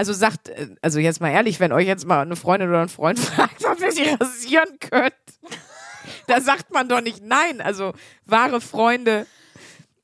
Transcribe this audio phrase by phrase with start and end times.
[0.00, 2.88] Also sagt, äh, also jetzt mal ehrlich, wenn euch jetzt mal eine Freundin oder ein
[2.88, 5.12] Freund fragt, ob ihr sie rasieren könnt,
[6.26, 7.60] da sagt man doch nicht nein.
[7.60, 7.92] Also
[8.24, 9.26] wahre Freunde,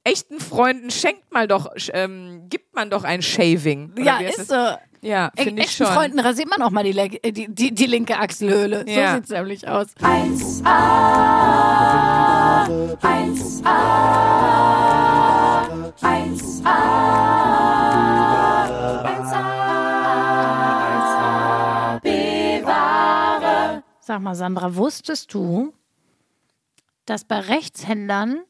[0.05, 3.95] echten Freunden schenkt mal doch, ähm, gibt man doch ein Shaving.
[3.97, 4.49] Ja, ist das?
[4.49, 4.77] so.
[5.01, 5.95] Ja, finde ich Echten schon.
[5.95, 8.85] Freunden rasiert man auch mal die, Leg- äh, die, die, die linke Achselhöhle.
[8.87, 9.13] Ja.
[9.13, 9.87] So sieht's nämlich aus.
[24.07, 25.75] Sag mal, Sandra, wusstest du,
[27.07, 28.45] dass bei Rechtshändern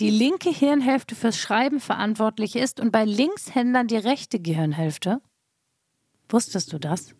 [0.00, 5.20] die linke Hirnhälfte fürs Schreiben verantwortlich ist und bei Linkshändern die rechte Gehirnhälfte?
[6.30, 7.14] Wusstest du das?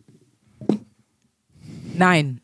[1.93, 2.41] Nein.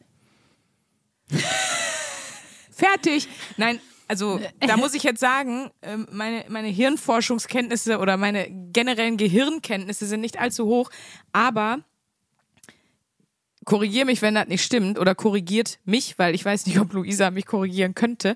[2.71, 3.27] Fertig.
[3.57, 10.05] Nein, also da muss ich jetzt sagen, ähm, meine, meine Hirnforschungskenntnisse oder meine generellen Gehirnkenntnisse
[10.05, 10.91] sind nicht allzu hoch,
[11.33, 11.79] aber
[13.69, 17.31] korrigier mich, wenn das nicht stimmt oder korrigiert mich, weil ich weiß nicht, ob Luisa
[17.31, 18.35] mich korrigieren könnte.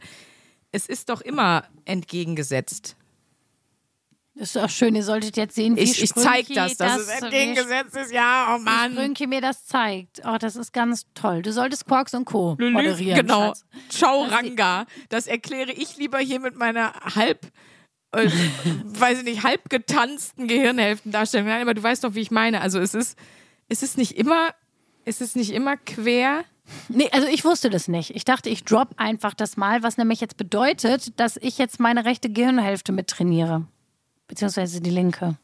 [0.73, 2.97] Es ist doch immer entgegengesetzt.
[4.35, 7.01] Das ist doch schön, ihr solltet jetzt sehen, wie Ich, ich zeig Sprünki das, dass
[7.01, 8.13] es wie entgegengesetzt ist.
[8.13, 8.93] Ja, oh Mann.
[8.93, 10.21] Sprünki mir das zeigt.
[10.27, 11.41] Oh, das ist ganz toll.
[11.41, 12.57] Du solltest Quarks und Co.
[12.59, 13.21] Lülü, moderieren.
[13.21, 13.49] Genau.
[13.49, 13.65] Schatz.
[13.91, 14.85] Chauranga.
[15.09, 17.47] Das erkläre ich lieber hier mit meiner halb,
[18.13, 18.29] äh,
[18.85, 21.49] weiß ich nicht, halb getanzten Gehirnhälftendarstellung.
[21.49, 22.61] Nein, aber du weißt doch, wie ich meine.
[22.61, 23.19] Also es ist,
[23.71, 24.51] es ist nicht immer,
[25.05, 26.45] es ist nicht immer quer.
[26.89, 28.15] Nee, also ich wusste das nicht.
[28.15, 32.05] Ich dachte, ich drop einfach das mal, was nämlich jetzt bedeutet, dass ich jetzt meine
[32.05, 33.67] rechte Gehirnhälfte mit trainiere.
[34.29, 35.37] Beziehungsweise die linke.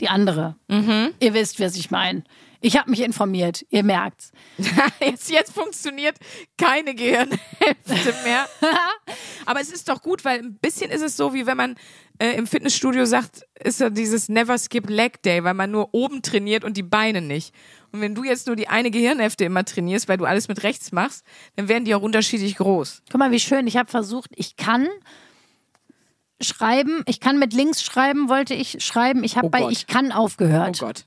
[0.00, 0.56] Die andere.
[0.68, 1.14] Mhm.
[1.20, 2.24] Ihr wisst, was ich meine.
[2.60, 3.64] Ich habe mich informiert.
[3.68, 4.32] Ihr merkt's.
[5.00, 6.16] Jetzt, jetzt funktioniert
[6.56, 8.48] keine Gehirnhälfte mehr.
[9.44, 11.76] Aber es ist doch gut, weil ein bisschen ist es so, wie wenn man
[12.18, 16.22] äh, im Fitnessstudio sagt, ist ja dieses Never Skip Leg Day, weil man nur oben
[16.22, 17.54] trainiert und die Beine nicht.
[17.94, 20.90] Und wenn du jetzt nur die eine Gehirnhälfte immer trainierst, weil du alles mit rechts
[20.90, 23.02] machst, dann werden die auch unterschiedlich groß.
[23.08, 23.68] Guck mal, wie schön.
[23.68, 24.88] Ich habe versucht, ich kann
[26.40, 29.22] schreiben, ich kann mit links schreiben, wollte ich schreiben.
[29.22, 29.70] Ich habe Oh bei Gott.
[29.70, 30.80] ich kann aufgehört.
[30.82, 31.04] Oh Gott.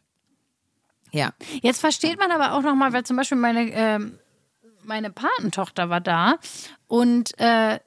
[1.11, 1.31] Ja.
[1.61, 4.17] Jetzt versteht man aber auch nochmal, weil zum Beispiel meine, ähm,
[4.85, 6.37] meine Patentochter war da
[6.87, 7.79] und äh,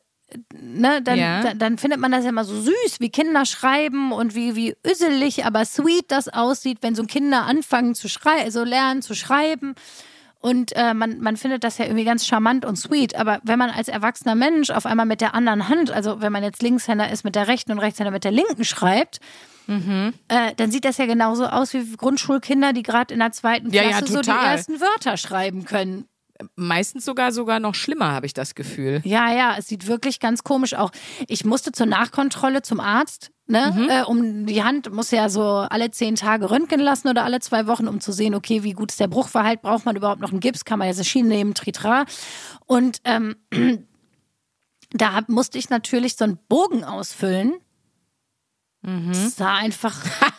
[0.60, 1.42] ne, dann, Ja.
[1.42, 4.76] da, dann findet man das ja immer so süß, wie Kinder schreiben und wie, wie
[4.86, 9.74] üsselig, aber sweet das aussieht, wenn so Kinder anfangen zu schreiben, so lernen zu schreiben.
[10.42, 13.14] Und äh, man, man findet das ja irgendwie ganz charmant und sweet.
[13.14, 16.42] Aber wenn man als erwachsener Mensch auf einmal mit der anderen Hand, also wenn man
[16.42, 19.20] jetzt Linkshänder ist mit der rechten und Rechtshänder mit der linken schreibt,
[19.68, 23.82] äh, dann sieht das ja genauso aus wie Grundschulkinder, die gerade in der zweiten Ja,
[23.82, 26.06] ja, Klasse so die ersten Wörter schreiben können.
[26.56, 29.00] Meistens sogar sogar noch schlimmer, habe ich das Gefühl.
[29.04, 30.90] Ja, ja, es sieht wirklich ganz komisch auch.
[31.28, 33.74] Ich musste zur Nachkontrolle zum Arzt, ne?
[33.76, 33.88] Mhm.
[33.90, 37.66] Äh, um die Hand muss ja so alle zehn Tage röntgen lassen oder alle zwei
[37.66, 40.40] Wochen, um zu sehen, okay, wie gut ist der Bruchverhalt, braucht man überhaupt noch einen
[40.40, 42.04] Gips, kann man jetzt eine Schiene nehmen, tritra.
[42.66, 43.36] Und ähm,
[44.92, 47.54] da hab, musste ich natürlich so einen Bogen ausfüllen.
[48.82, 49.08] Mhm.
[49.08, 49.94] Das sah einfach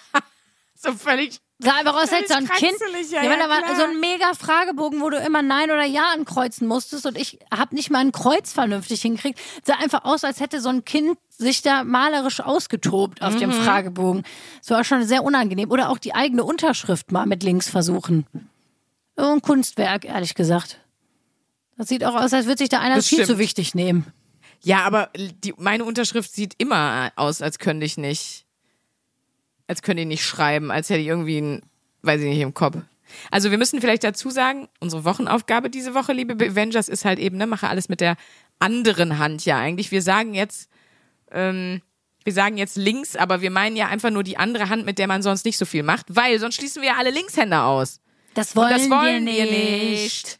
[0.83, 1.39] So völlig.
[1.63, 2.73] Sah einfach aus, als Völlig so ein Kind.
[3.11, 3.75] ja, ja, da war klar.
[3.75, 7.75] so ein mega Fragebogen, wo du immer Nein oder Ja ankreuzen musstest und ich habe
[7.75, 9.39] nicht mal ein Kreuz vernünftig hingekriegt.
[9.63, 13.39] Sah einfach aus, als hätte so ein Kind sich da malerisch ausgetobt auf Mhm.
[13.39, 14.23] dem Fragebogen.
[14.59, 15.69] Das war schon sehr unangenehm.
[15.71, 18.25] Oder auch die eigene Unterschrift mal mit links versuchen.
[19.15, 20.79] Ein Kunstwerk, ehrlich gesagt.
[21.77, 24.05] Das sieht auch aus, als würde sich da einer viel zu wichtig nehmen.
[24.63, 28.45] Ja, aber die, meine Unterschrift sieht immer aus, als könnte ich nicht,
[29.71, 31.61] als könnte ich nicht schreiben, als hätte ich irgendwie ein,
[32.01, 32.75] weiß ich nicht, im Kopf.
[33.29, 37.37] Also wir müssen vielleicht dazu sagen, unsere Wochenaufgabe diese Woche, liebe Avengers, ist halt eben,
[37.37, 38.17] ne, mache alles mit der
[38.59, 39.91] anderen Hand ja eigentlich.
[39.91, 40.69] Wir sagen jetzt,
[41.31, 41.81] ähm,
[42.25, 45.07] wir sagen jetzt links, aber wir meinen ja einfach nur die andere Hand, mit der
[45.07, 48.01] man sonst nicht so viel macht, weil sonst schließen wir ja alle Linkshänder aus.
[48.33, 49.91] Das wollen, Das wollen wir wir nicht.
[49.91, 50.39] nicht.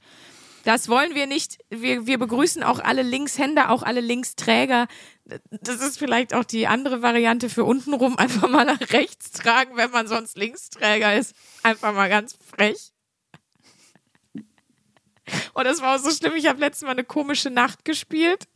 [0.66, 1.58] Das wollen wir nicht.
[1.70, 4.88] Wir, wir begrüßen auch alle Linkshänder, auch alle Linksträger.
[5.26, 8.18] Das ist vielleicht auch die andere Variante für untenrum.
[8.18, 11.36] Einfach mal nach rechts tragen, wenn man sonst Linksträger ist.
[11.64, 12.92] Einfach mal ganz frech.
[15.54, 16.34] Und das war auch so schlimm.
[16.36, 18.48] Ich habe letztes Mal eine komische Nacht gespielt.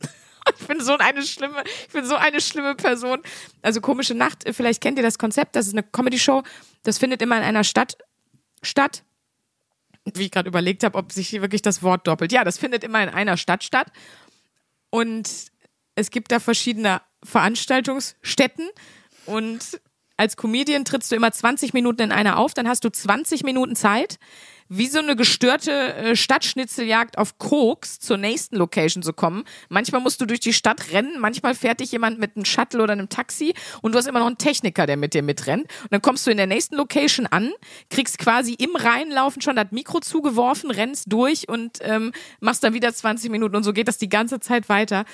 [0.60, 3.20] Ich bin so eine schlimme, ich bin so eine schlimme Person.
[3.62, 6.44] Also komische Nacht, vielleicht kennt ihr das Konzept, das ist eine Comedy-Show.
[6.84, 7.98] Das findet immer in einer Stadt
[8.62, 9.02] statt
[10.14, 12.32] wie ich gerade überlegt habe, ob sich hier wirklich das Wort doppelt.
[12.32, 13.90] Ja, das findet immer in einer Stadt statt.
[14.90, 15.28] Und
[15.96, 18.68] es gibt da verschiedene Veranstaltungsstätten.
[19.24, 19.80] Und
[20.16, 22.54] als Comedian trittst du immer 20 Minuten in einer auf.
[22.54, 24.18] Dann hast du 20 Minuten Zeit,
[24.68, 29.44] wie so eine gestörte äh, Stadtschnitzeljagd auf Koks zur nächsten Location zu kommen.
[29.68, 32.92] Manchmal musst du durch die Stadt rennen, manchmal fährt dich jemand mit einem Shuttle oder
[32.92, 35.64] einem Taxi und du hast immer noch einen Techniker, der mit dir mitrennt.
[35.82, 37.52] Und dann kommst du in der nächsten Location an,
[37.90, 42.92] kriegst quasi im Reinlaufen schon das Mikro zugeworfen, rennst durch und ähm, machst dann wieder
[42.92, 45.04] 20 Minuten und so geht das die ganze Zeit weiter.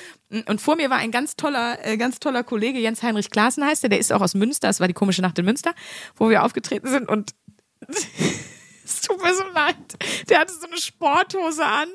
[0.46, 3.82] Und vor mir war ein ganz toller, äh, ganz toller Kollege, Jens Heinrich Klaassen heißt
[3.82, 5.74] der, der ist auch aus Münster, das war die komische Nacht in Münster,
[6.16, 7.32] wo wir aufgetreten sind und
[8.84, 9.76] es tut mir so leid.
[10.28, 11.88] Der hatte so eine Sporthose an.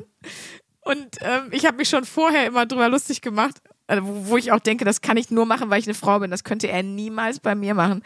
[0.82, 3.58] Und ähm, ich habe mich schon vorher immer drüber lustig gemacht,
[3.88, 6.32] also wo, ich auch denke, das kann ich nur machen, weil ich eine Frau bin.
[6.32, 8.04] Das könnte er niemals bei mir machen.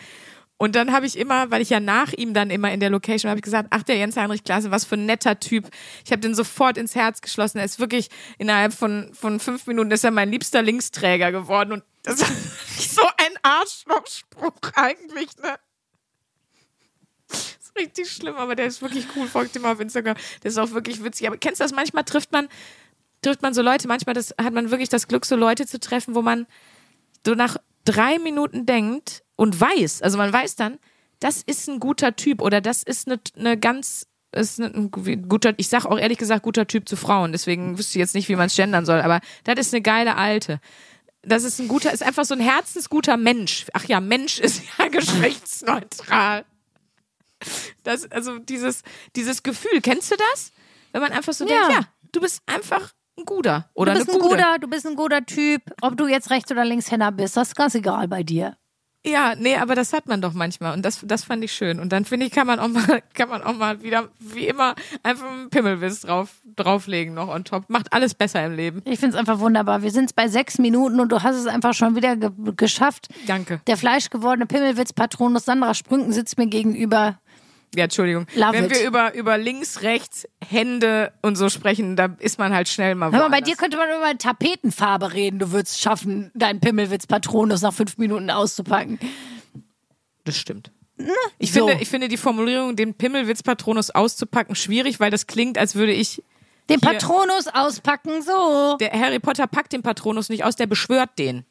[0.58, 3.32] Und dann habe ich immer, weil ich ja nach ihm dann immer in der Location
[3.32, 5.68] habe ich gesagt, ach der Jens Heinrich Klasse, was für ein netter Typ.
[6.06, 7.58] Ich habe den sofort ins Herz geschlossen.
[7.58, 11.84] Er ist wirklich innerhalb von von fünf Minuten ist er mein liebster Linksträger geworden und
[12.04, 12.22] das
[12.78, 15.58] ist so ein Arschlochspruch eigentlich, ne?
[17.78, 19.28] Richtig schlimm, aber der ist wirklich cool.
[19.28, 20.16] Folgt ihm auf Instagram.
[20.44, 21.28] Der ist auch wirklich witzig.
[21.28, 21.74] Aber kennst du das?
[21.74, 22.48] Manchmal trifft man,
[23.22, 26.16] trifft man so Leute, manchmal das, hat man wirklich das Glück, so Leute zu treffen,
[26.16, 26.48] wo man
[27.26, 30.78] so nach drei Minuten denkt und weiß, also man weiß dann,
[31.20, 35.68] das ist ein guter Typ oder das ist eine, eine ganz ist ein guter, ich
[35.68, 38.48] sag auch ehrlich gesagt guter Typ zu Frauen, deswegen wüsste ich jetzt nicht, wie man
[38.48, 40.60] es gendern soll, aber das ist eine geile Alte.
[41.24, 43.66] Das ist ein guter, ist einfach so ein herzensguter Mensch.
[43.74, 46.46] Ach ja, Mensch ist ja geschlechtsneutral.
[47.84, 48.84] Das, also dieses,
[49.16, 50.52] dieses Gefühl, kennst du das?
[50.92, 51.68] Wenn man einfach so Ja.
[51.68, 54.36] denkt, ja, du bist einfach ein guter oder du bist ein gute.
[54.36, 55.62] guter, du bist ein guter Typ.
[55.82, 58.58] Ob du jetzt Rechts- oder Linkshänder bist, das ist ganz egal bei dir.
[59.04, 61.80] Ja, nee, aber das hat man doch manchmal und das, das fand ich schön.
[61.80, 64.76] Und dann finde ich, kann man auch mal, kann man auch mal wieder, wie immer,
[65.02, 67.68] einfach einen Pimmelwiss drauf, drauflegen noch on top.
[67.68, 68.84] Macht alles besser im Leben.
[68.86, 69.82] Ich finde es einfach wunderbar.
[69.82, 73.08] Wir sind bei sechs Minuten und du hast es einfach schon wieder ge geschafft.
[73.26, 73.60] Danke.
[73.66, 77.20] Der fleischgewordene Pimmelwitz-Patronus Sandra Sprünken sitzt mir gegenüber.
[77.76, 78.28] Ja, Entschuldigung.
[78.36, 78.72] Love Wenn it.
[78.72, 83.12] wir über, über links, rechts, Hände und so sprechen, da ist man halt schnell mal
[83.12, 85.40] mal, bei dir könnte man über Tapetenfarbe reden.
[85.40, 89.00] Du würdest schaffen, deinen Pimmelwitz-Patronus nach fünf Minuten auszupacken.
[90.26, 90.72] Das stimmt.
[91.40, 91.66] Ich, so.
[91.66, 96.22] finde, ich finde die Formulierung, den Pimmelwitz-Patronus auszupacken, schwierig, weil das klingt, als würde ich.
[96.70, 96.80] Den.
[96.80, 98.78] Patronus auspacken, so.
[98.80, 101.46] Der Harry Potter packt den Patronus nicht aus, der beschwört den.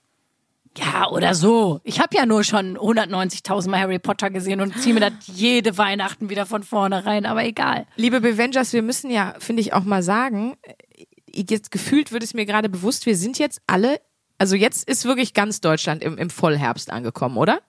[0.77, 1.81] Ja, oder so.
[1.83, 5.77] Ich habe ja nur schon 190.000 Mal Harry Potter gesehen und ziehe mir das jede
[5.79, 7.87] Weihnachten wieder von vorne rein, aber egal.
[7.97, 12.35] Liebe Bevengers, wir müssen ja, finde ich, auch mal sagen, äh, jetzt gefühlt wird es
[12.35, 14.01] mir gerade bewusst, wir sind jetzt alle,
[14.39, 17.61] also jetzt ist wirklich ganz Deutschland im, im Vollherbst angekommen, oder?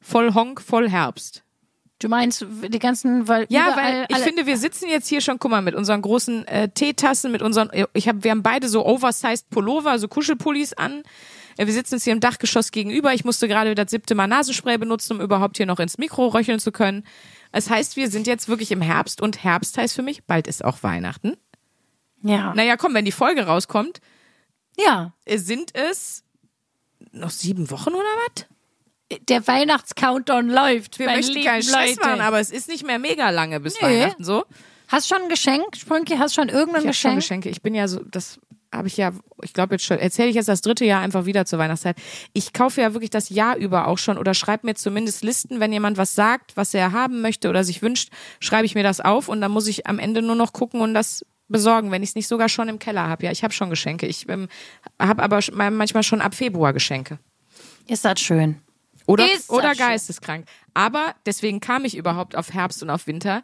[0.00, 1.42] Voll Honk, voll Herbst.
[1.98, 5.22] Du meinst die ganzen, weil Ja, überall weil ich alle, finde, wir sitzen jetzt hier
[5.22, 8.68] schon, guck mal, mit unseren großen äh, Teetassen, mit unseren, ich hab, wir haben beide
[8.68, 11.02] so oversized Pullover, so Kuschelpullis an.
[11.56, 13.12] Äh, Wir sitzen jetzt hier im Dachgeschoss gegenüber.
[13.14, 16.58] Ich musste gerade das siebte Mal Nasenspray benutzen, um überhaupt hier noch ins Mikro röcheln
[16.58, 17.04] zu können.
[17.52, 20.64] Das heißt, wir sind jetzt wirklich im Herbst und Herbst heißt für mich, bald ist
[20.64, 21.36] auch Weihnachten.
[22.22, 24.00] ja, Naja, komm, wenn die Folge rauskommt,
[24.78, 26.22] ja, äh, sind es
[27.12, 28.46] noch sieben Wochen oder was?
[29.28, 30.98] der Weihnachtscountdown läuft.
[30.98, 33.86] Wir möchten keinen Stress machen, aber es ist nicht mehr mega lange bis Nee.
[34.00, 34.44] Weihnachten so.
[34.88, 36.16] Hast schon ein Geschenk, Sprünki?
[36.16, 37.42] Hast schon irgendein Ich habe schon Geschenk?
[37.44, 37.48] Geschenke.
[37.50, 38.40] Ich bin ja so, das
[38.72, 41.46] habe ich ja, ich glaube jetzt schon, erzähle ich jetzt das dritte Jahr einfach wieder
[41.46, 41.96] zur Weihnachtszeit.
[42.32, 45.72] Ich kaufe ja wirklich das Jahr über auch schon oder schreibe mir zumindest Listen, wenn
[45.72, 48.10] jemand was sagt, was er haben möchte oder sich wünscht,
[48.40, 50.94] schreibe ich mir das auf und dann muss ich am Ende nur noch gucken und
[50.94, 53.24] das besorgen, wenn ich es nicht sogar schon im Keller habe.
[53.24, 54.06] Ja, ich habe schon Geschenke.
[54.06, 54.48] Ich ähm,
[55.00, 57.18] habe aber manchmal schon ab Februar Geschenke.
[57.86, 58.60] Ist das schön.
[59.06, 59.86] Oder, Ist oder schön.
[59.86, 60.46] geisteskrank.
[60.74, 63.42] Aber deswegen kam ich überhaupt auf Herbst und auf Winter.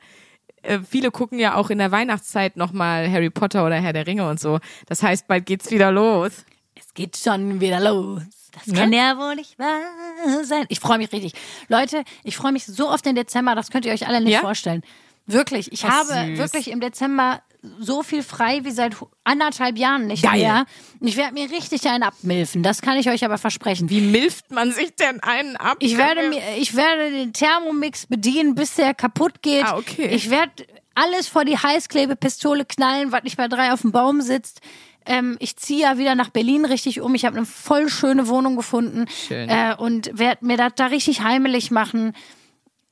[0.62, 4.28] Äh, viele gucken ja auch in der Weihnachtszeit nochmal Harry Potter oder Herr der Ringe
[4.28, 4.58] und so.
[4.86, 6.30] Das heißt, bald geht's wieder los.
[6.74, 8.22] Es geht schon wieder los.
[8.52, 8.74] Das Ne?
[8.78, 9.80] kann ja wohl nicht wahr
[10.44, 10.66] sein.
[10.68, 11.32] Ich freue mich richtig.
[11.68, 14.40] Leute, ich freue mich so auf den Dezember, das könnt ihr euch alle nicht Ja?
[14.40, 14.82] vorstellen.
[15.26, 16.38] Wirklich, ich Ach, habe süß.
[16.38, 17.40] wirklich im Dezember
[17.78, 20.38] so viel frei wie seit anderthalb Jahren nicht Geil.
[20.40, 20.66] mehr.
[21.00, 23.88] Ich werde mir richtig einen abmilfen, das kann ich euch aber versprechen.
[23.88, 25.76] Wie milft man sich denn einen ab?
[25.78, 29.64] Ich werde mir, ich werde den Thermomix bedienen, bis der kaputt geht.
[29.64, 30.08] Ah, okay.
[30.08, 34.60] Ich werde alles vor die Heißklebepistole knallen, was nicht bei drei auf dem Baum sitzt.
[35.06, 37.14] Ähm, ich ziehe ja wieder nach Berlin richtig um.
[37.14, 39.48] Ich habe eine voll schöne Wohnung gefunden Schön.
[39.48, 42.14] Äh, und werde mir das da richtig heimelig machen.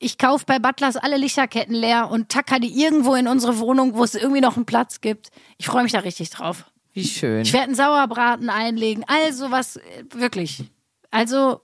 [0.03, 4.03] Ich kaufe bei Butlers alle Lichterketten leer und tacker die irgendwo in unsere Wohnung, wo
[4.03, 5.29] es irgendwie noch einen Platz gibt.
[5.59, 6.65] Ich freue mich da richtig drauf.
[6.93, 7.43] Wie schön.
[7.43, 9.05] Ich werde einen Sauerbraten einlegen.
[9.05, 9.79] Also was,
[10.09, 10.63] wirklich.
[11.11, 11.61] Also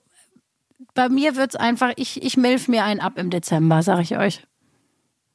[0.93, 4.45] bei mir wird's einfach, ich, ich milf mir einen ab im Dezember, sag ich euch.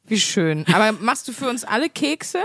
[0.05, 0.65] Wie schön.
[0.73, 2.39] Aber machst du für uns alle Kekse?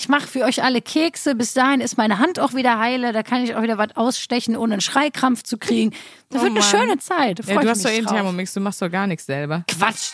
[0.00, 1.34] Ich mache für euch alle Kekse.
[1.34, 3.12] Bis dahin ist meine Hand auch wieder heile.
[3.12, 5.90] Da kann ich auch wieder was ausstechen, ohne einen Schreikrampf zu kriegen.
[6.30, 6.70] Das Oh wird eine Mann.
[6.70, 7.44] schöne Zeit.
[7.46, 8.06] Ja, du hast doch eh einen.
[8.06, 9.62] Thermomix, du machst doch gar nichts selber.
[9.68, 10.12] Quatsch.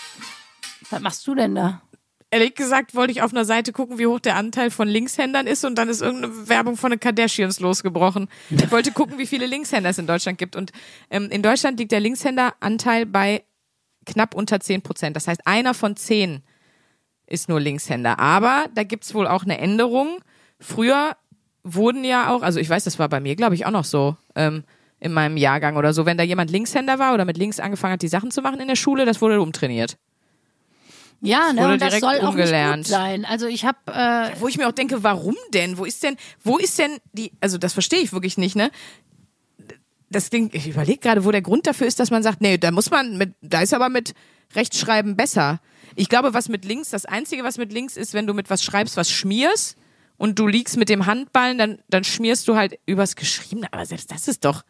[0.91, 1.83] Was machst du denn da?
[2.33, 5.65] ehrlich gesagt wollte ich auf einer Seite gucken, wie hoch der Anteil von Linkshändern ist
[5.65, 8.29] und dann ist irgendeine Werbung von den Kardashians losgebrochen.
[8.51, 10.57] Ich wollte gucken, wie viele Linkshänder es in Deutschland gibt.
[10.57, 10.73] Und
[11.11, 13.45] ähm, in Deutschland liegt der Linkshänderanteil bei
[14.05, 15.15] knapp unter 10 Prozent.
[15.15, 16.43] Das heißt, einer von zehn
[17.27, 18.19] ist nur Linkshänder.
[18.19, 20.19] Aber da gibt's wohl auch eine Änderung.
[20.61, 21.17] Früher
[21.63, 24.17] wurden ja auch, also ich weiß, das war bei mir, glaube ich, auch noch so,
[24.35, 24.65] ähm,
[24.99, 28.03] in meinem Jahrgang oder so, wenn da jemand Linkshänder war oder mit links angefangen hat,
[28.03, 29.99] die Sachen zu machen in der Schule, das wurde umtrainiert.
[31.21, 32.85] Ja, ne, und das soll auch nicht umgelernt.
[32.85, 33.25] gut sein.
[33.25, 35.79] Also ich habe äh, Wo ich mir auch denke, warum denn?
[35.79, 38.71] Wo ist denn, wo ist denn die, also das verstehe ich wirklich nicht, ne?
[40.11, 42.71] Das klingt, ich überlege gerade, wo der Grund dafür ist, dass man sagt, nee, da
[42.71, 44.15] muss man mit, da ist aber mit
[44.55, 45.61] Rechtschreiben besser.
[45.95, 48.63] Ich glaube, was mit links, das Einzige, was mit links ist, wenn du mit was
[48.63, 49.77] schreibst, was schmierst
[50.17, 53.69] und du liegst mit dem Handballen, dann, dann schmierst du halt übers Geschriebene.
[53.73, 54.63] Aber selbst das ist doch,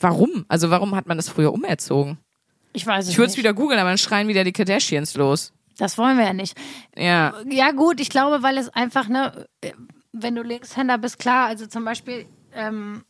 [0.00, 0.44] warum?
[0.48, 2.18] Also warum hat man das früher umerzogen?
[2.74, 3.38] ich weiß es Ich würde es nicht.
[3.44, 5.52] wieder googeln, aber dann schreien wieder die Kardashians los.
[5.78, 6.56] Das wollen wir ja nicht.
[6.96, 7.34] Ja.
[7.50, 9.46] Ja, gut, ich glaube, weil es einfach, ne,
[10.12, 13.04] wenn du Linkshänder bist, klar, also zum Beispiel, ähm,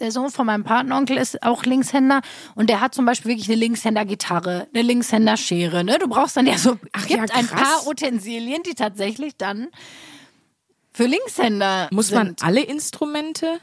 [0.00, 2.20] der Sohn von meinem Patenonkel ist auch Linkshänder
[2.54, 5.84] und der hat zum Beispiel wirklich eine Linkshänder-Gitarre, eine Linkshänder-Schere.
[5.84, 5.98] Ne?
[5.98, 9.68] Du brauchst dann ja so, Ach gibt ja, ein paar Utensilien, die tatsächlich dann
[10.92, 12.16] für Linkshänder Muss sind.
[12.16, 13.60] man alle Instrumente?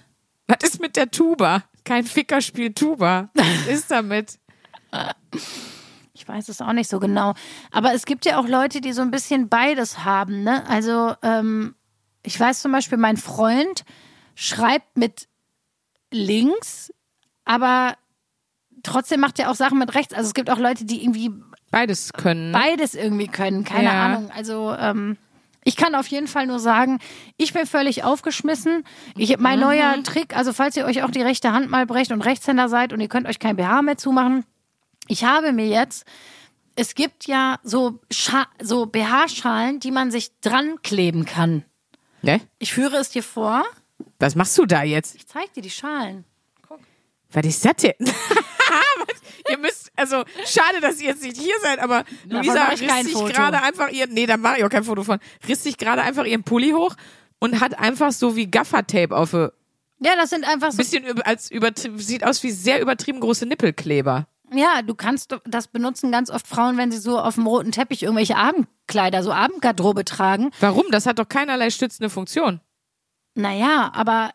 [0.47, 1.63] Was ist mit der Tuba?
[1.83, 3.29] Kein Ficker spielt Tuba.
[3.33, 4.39] Was ist damit?
[6.15, 7.33] Ich weiß es auch nicht so genau.
[7.71, 10.43] Aber es gibt ja auch Leute, die so ein bisschen beides haben.
[10.43, 10.63] Ne?
[10.69, 11.75] Also ähm,
[12.21, 13.83] ich weiß zum Beispiel, mein Freund
[14.35, 15.27] schreibt mit
[16.13, 16.91] links,
[17.45, 17.95] aber
[18.83, 20.13] trotzdem macht er auch Sachen mit rechts.
[20.13, 21.31] Also es gibt auch Leute, die irgendwie
[21.71, 22.51] Beides können.
[22.51, 22.57] ne?
[22.57, 23.63] beides irgendwie können.
[23.63, 24.05] Keine Ja.
[24.05, 24.31] Ahnung.
[24.35, 25.17] Also ähm,
[25.63, 26.99] ich kann auf jeden Fall nur sagen,
[27.37, 28.83] ich bin völlig aufgeschmissen.
[29.17, 29.65] Ich, mein Mhm.
[29.65, 32.93] neuer Trick, also falls ihr euch auch die rechte Hand mal brecht und Rechtshänder seid
[32.93, 34.45] und ihr könnt euch kein BH mehr zumachen,
[35.07, 36.05] ich habe mir jetzt,
[36.75, 41.63] es gibt ja so, Scha so BH-Schalen, die man sich dran kleben kann.
[42.21, 42.39] Ne?
[42.59, 43.63] Ich führe es dir vor.
[44.23, 45.15] Was machst du da jetzt?
[45.15, 46.23] Ich zeig dir die Schalen.
[47.33, 47.93] Was ist das denn?
[49.49, 53.03] Ihr müsst, also schade, dass ihr jetzt nicht hier seid, aber Luisa mach ich riss
[53.03, 56.01] sich gerade einfach ihr, nee, da mache ich auch kein Foto von, riss sich gerade
[56.01, 56.95] einfach ihren Pulli hoch
[57.39, 59.49] und hat einfach so wie Gaffertape auf ein
[59.99, 60.77] Ja, das sind einfach so.
[60.77, 61.49] bisschen über, als
[61.97, 64.27] sieht aus wie sehr übertrieben große Nippelkleber.
[64.53, 68.03] Ja, du kannst das benutzen ganz oft Frauen, wenn sie so auf dem roten Teppich
[68.03, 70.51] irgendwelche Abendkleider, so Abendgarderobe tragen.
[70.61, 70.85] Warum?
[70.91, 72.61] Das hat doch keinerlei stützende Funktion.
[73.35, 74.31] Naja, aber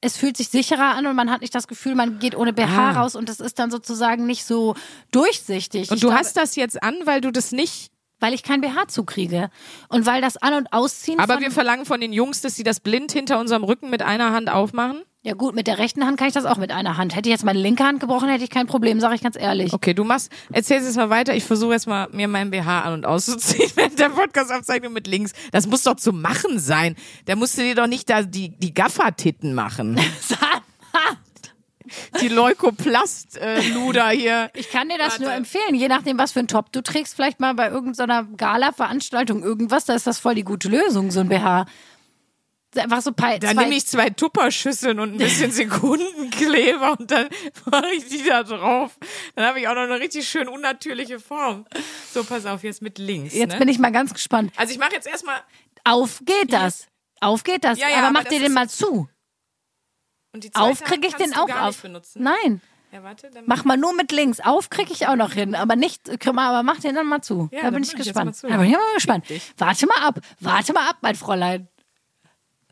[0.00, 2.90] es fühlt sich sicherer an und man hat nicht das Gefühl, man geht ohne BH
[2.90, 2.90] Ah.
[3.00, 4.74] raus und das ist dann sozusagen nicht so
[5.10, 5.90] durchsichtig.
[5.90, 7.90] Und Ich du glaube, hast das jetzt an, weil du das nicht.
[8.20, 9.48] weil ich kein BH zukriege
[9.88, 12.80] und weil das An- und Ausziehen Aber wir verlangen von den Jungs, dass sie das
[12.80, 15.02] blind hinter unserem Rücken mit einer Hand aufmachen.
[15.28, 17.14] Ja gut, mit der rechten Hand kann ich das auch mit einer Hand.
[17.14, 19.74] Hätte ich jetzt meine linke Hand gebrochen, hätte ich kein Problem, sage ich ganz ehrlich.
[19.74, 21.34] Okay, du machst, erzähl jetzt mal weiter.
[21.34, 25.32] Ich versuche jetzt mal, mir meinen BH an und auszuziehen während der Podcast-Aufzeichnung mit links.
[25.52, 26.96] Das muss doch zu machen sein.
[27.26, 30.00] Da musst du dir doch nicht da die, die Gaffertitten machen.
[32.20, 34.50] Die Leukoplast-Luder hier.
[34.54, 35.22] Ich kann dir das Warte.
[35.22, 39.42] nur empfehlen, je nachdem, was für ein Top du trägst, vielleicht mal bei irgendeiner Gala-Veranstaltung
[39.42, 41.64] irgendwas, da ist das voll die gute Lösung, so ein BH.
[42.76, 47.28] Einfach so paar, Dann nehme ich zwei Tupperschüsseln und ein bisschen Sekundenkleber und dann
[47.70, 48.96] mache ich die da drauf.
[49.34, 51.64] Dann habe ich auch noch eine richtig schön unnatürliche Form.
[52.12, 53.34] So, pass auf, jetzt mit links.
[53.34, 53.58] Jetzt ne?
[53.58, 54.52] bin ich mal ganz gespannt.
[54.56, 55.36] also ich mache jetzt erstmal.
[55.84, 56.88] Auf geht das.
[57.20, 57.78] Auf geht das.
[57.78, 59.08] Ja, ja, aber aber mach dir den mal zu.
[60.32, 61.82] Und die Auf kriege ich den auch auf.
[62.14, 62.60] Nein.
[62.92, 64.40] Ja, warte, Mach mal nur mit links.
[64.40, 67.48] Auf kriege ich auch noch hin, aber nicht, aber mach den dann mal zu.
[67.52, 68.36] Ja, da bin ich gespannt.
[68.36, 68.46] zu.
[68.46, 69.26] Da bin ich mal gespannt.
[69.58, 70.20] Warte mal ab.
[70.40, 71.68] Warte mal ab, mein Fräulein.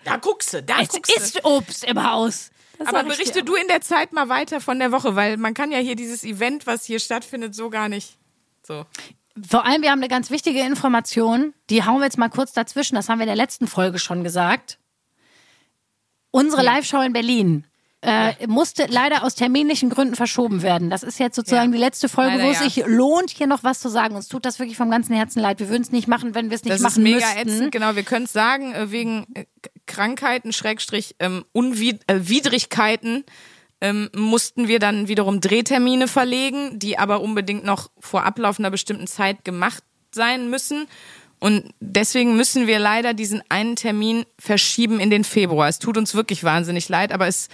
[0.06, 2.50] Da guckst du, da Es ist Obst im Haus.
[2.78, 5.72] Das Aber berichte du in der Zeit mal weiter von der Woche, weil man kann
[5.72, 8.16] ja hier dieses Event, was hier stattfindet, so gar nicht.
[8.62, 8.86] So.
[9.48, 12.94] Vor allem, wir haben eine ganz wichtige Information, die hauen wir jetzt mal kurz dazwischen.
[12.94, 14.78] Das haben wir in der letzten Folge schon gesagt.
[16.30, 17.66] Unsere Live-Show in Berlin
[18.02, 20.90] äh, musste leider aus terminlichen Gründen verschoben werden.
[20.90, 21.76] Das ist jetzt sozusagen Ja.
[21.78, 22.64] die letzte Folge, wo es ja.
[22.64, 24.14] sich lohnt, hier noch was zu sagen.
[24.14, 25.58] Uns tut das wirklich vom ganzen Herzen leid.
[25.60, 27.48] Wir würden es nicht machen, wenn wir es nicht Das ist machen mega müssten.
[27.48, 27.96] ätzend, genau.
[27.96, 29.44] Wir können es sagen, äh, wegen äh,
[29.86, 33.24] Krankheiten, Schrägstrich, ähm, Unwid äh, Widrigkeiten
[33.80, 39.06] ähm, mussten wir dann wiederum Drehtermine verlegen, die aber unbedingt noch vor Ablauf einer bestimmten
[39.06, 40.86] Zeit gemacht sein müssen.
[41.38, 45.68] Und deswegen müssen wir leider diesen einen Termin verschieben in den Februar.
[45.68, 47.48] Es tut uns wirklich wahnsinnig leid, aber es,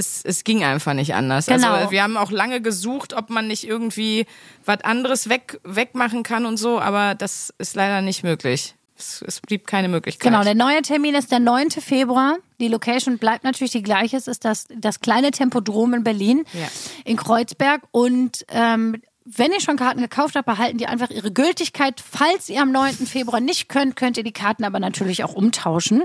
[0.00, 1.46] es, es ging einfach nicht anders.
[1.46, 1.72] Genau.
[1.72, 4.26] Also wir haben auch lange gesucht, ob man nicht irgendwie
[4.64, 8.74] was anderes weg, wegmachen kann und so, aber das ist leider nicht möglich.
[8.98, 10.30] Es, es blieb keine Möglichkeit.
[10.30, 11.70] Genau, der neue Termin ist der 9.
[11.70, 12.36] Februar.
[12.60, 14.16] Die Location bleibt natürlich die gleiche.
[14.18, 16.68] Es ist das, das kleine Tempodrom in Berlin, Ja.
[17.06, 17.80] in Kreuzberg.
[17.92, 22.00] Und ähm, wenn ihr schon Karten gekauft habt, behalten die einfach ihre Gültigkeit.
[22.00, 23.06] Falls ihr am 9.
[23.06, 26.04] Februar nicht könnt, könnt ihr die Karten aber natürlich auch umtauschen.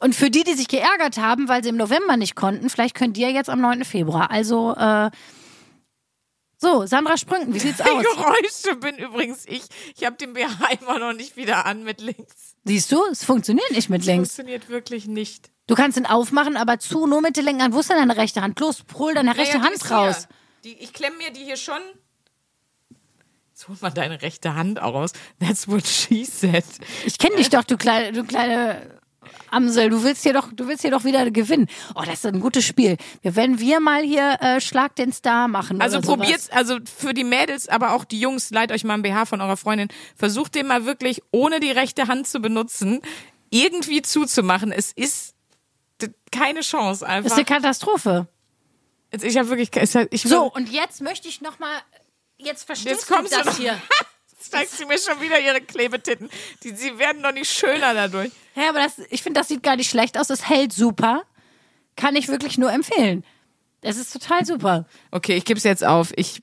[0.00, 3.16] Und für die, die sich geärgert haben, weil sie im November nicht konnten, vielleicht könnt
[3.18, 3.84] ihr jetzt am 9.
[3.84, 4.30] Februar.
[4.30, 5.10] Also, äh,
[6.58, 8.02] so, Sandra Sprünken, wie sieht's Die aus?
[8.02, 9.62] Geräusche bin übrigens ich.
[9.94, 12.56] Ich habe den BH immer noch nicht wieder an mit links.
[12.64, 14.30] Siehst du, es funktioniert nicht mit links.
[14.30, 15.50] Funktioniert wirklich nicht.
[15.66, 17.74] Du kannst ihn aufmachen, aber zu, nur mit der linken Hand.
[17.74, 18.58] Wo ist denn deine rechte Hand?
[18.58, 20.28] Los, hol deine rechte Naja, die Hand raus.
[20.64, 21.80] Die, ich klemme mir die hier schon.
[23.56, 25.12] Jetzt hol mal deine rechte Hand aus.
[25.40, 26.62] That's what she said.
[27.06, 29.00] Ich kenne dich doch, du kleine, du kleine
[29.50, 29.88] Amsel.
[29.88, 31.66] Du willst hier doch, du willst hier doch wieder gewinnen.
[31.94, 32.98] Oh, das ist ein gutes Spiel.
[33.22, 35.80] Werden wir mal hier äh, Schlag den Star machen.
[35.80, 39.24] Also probiert's, also für die Mädels, aber auch die Jungs, leiht euch mal ein BH
[39.24, 39.88] von eurer Freundin.
[40.16, 43.00] Versucht den mal wirklich, ohne die rechte Hand zu benutzen,
[43.48, 44.70] irgendwie zuzumachen.
[44.70, 45.34] Es ist
[46.30, 47.30] keine Chance Das einfach.
[47.30, 48.26] ist eine Katastrophe.
[49.22, 49.70] Ich habe wirklich,
[50.10, 51.72] ich So, und jetzt möchte ich noch mal,
[52.38, 53.80] jetzt verstehst Jetzt kommst du das noch- hier.
[54.38, 56.28] Jetzt zeigt sie mir schon wieder ihre Klebetitten.
[56.62, 58.30] Die, sie werden doch nicht schöner dadurch.
[58.54, 60.30] Ja, aber das, ich finde, das sieht gar nicht schlecht aus.
[60.30, 61.22] Es hält super.
[61.96, 63.24] Kann ich wirklich nur empfehlen.
[63.80, 64.86] Es ist total super.
[65.10, 66.12] Okay, ich gebe es jetzt auf.
[66.16, 66.42] Ich.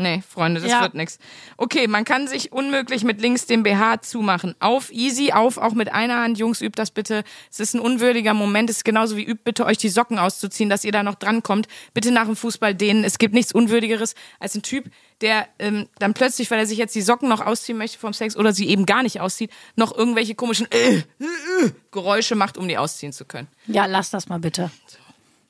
[0.00, 0.80] Nee, Freunde, das Ja.
[0.82, 1.18] wird nix.
[1.56, 4.54] Okay, man kann sich unmöglich mit links den BH zumachen.
[4.60, 6.38] Auf, easy, auf, auch mit einer Hand.
[6.38, 7.24] Jungs, übt das bitte.
[7.50, 8.70] Es ist ein unwürdiger Moment.
[8.70, 11.66] Es ist genauso wie übt bitte euch die Socken auszuziehen, dass ihr da noch drankommt.
[11.94, 13.02] Bitte nach dem Fußball dehnen.
[13.02, 14.84] Es gibt nichts Unwürdigeres als ein Typ,
[15.20, 18.36] der ähm, dann plötzlich, weil er sich jetzt die Socken noch ausziehen möchte vom Sex
[18.36, 22.68] oder sie eben gar nicht auszieht, noch irgendwelche komischen äh, äh, äh, Geräusche macht, um
[22.68, 23.48] die ausziehen zu können.
[23.66, 24.70] Ja, lass das mal bitte.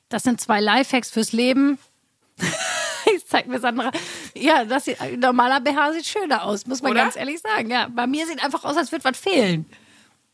[0.08, 1.78] Das sind zwei Lifehacks fürs Leben.
[3.28, 3.90] Ich zeig mir Sandra.
[4.35, 7.02] Ja, das sieht, normaler BH sieht schöner aus, muss man Oder?
[7.02, 7.70] ganz ehrlich sagen.
[7.70, 9.66] Ja, bei mir sieht einfach aus, als würde was fehlen.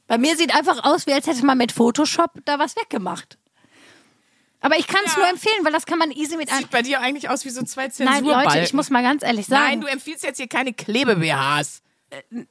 [0.07, 3.37] Bei mir sieht einfach aus, wie als hätte man mit Photoshop da was weggemacht.
[4.61, 5.23] Aber ich kann es Ja.
[5.23, 6.61] nur empfehlen, weil das kann man easy mit einem.
[6.61, 8.45] Sieht bei dir eigentlich aus wie so zwei Nein, Zensurbalken.
[8.53, 9.65] Leute, ich muss mal ganz ehrlich sagen.
[9.65, 11.83] Nein, du empfiehlst jetzt hier keine Klebe-BHs.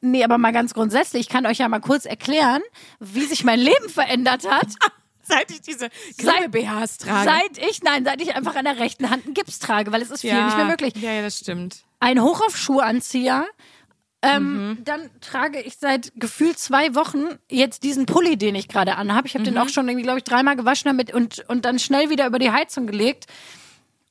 [0.02, 2.62] Nee, aber mal ganz grundsätzlich, ich kann euch ja mal kurz erklären,
[3.00, 4.68] wie sich mein Leben verändert hat.
[5.28, 7.30] Seit ich diese Seit- Klebe-BHs trage.
[7.30, 10.12] Seit ich, nein, seit ich einfach an der rechten Hand einen Gips trage, weil es
[10.12, 10.94] ist viel nicht mehr möglich.
[10.98, 11.84] Ja, ja, das stimmt.
[12.00, 13.46] Ein Hoch auf Schuhanzieher.
[14.22, 14.84] Ähm, Mhm.
[14.86, 19.28] Dann trage ich seit gefühlt zwei Wochen jetzt diesen Pulli, den ich gerade anhabe.
[19.28, 19.46] Ich habe Mhm.
[19.56, 22.40] den auch schon irgendwie, glaube ich, dreimal gewaschen damit und, und dann schnell wieder über
[22.40, 23.26] die Heizung gelegt.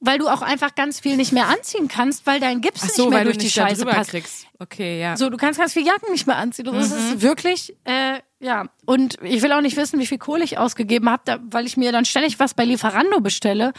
[0.04, 3.02] Weil du auch einfach ganz viel nicht mehr anziehen kannst, weil dein Gips Ach so,
[3.02, 4.10] nicht mehr weil durch du die nicht da Scheiße passt.
[4.10, 4.46] kriegst.
[4.58, 5.16] Okay, ja.
[5.16, 6.66] So, du kannst ganz viel Jacken nicht mehr anziehen.
[6.68, 6.96] Und Das Mhm.
[6.96, 8.66] ist wirklich, äh, ja.
[8.84, 11.92] Und ich will auch nicht wissen, wie viel Kohle ich ausgegeben habe, weil ich mir
[11.92, 13.72] dann ständig was bei Lieferando bestelle.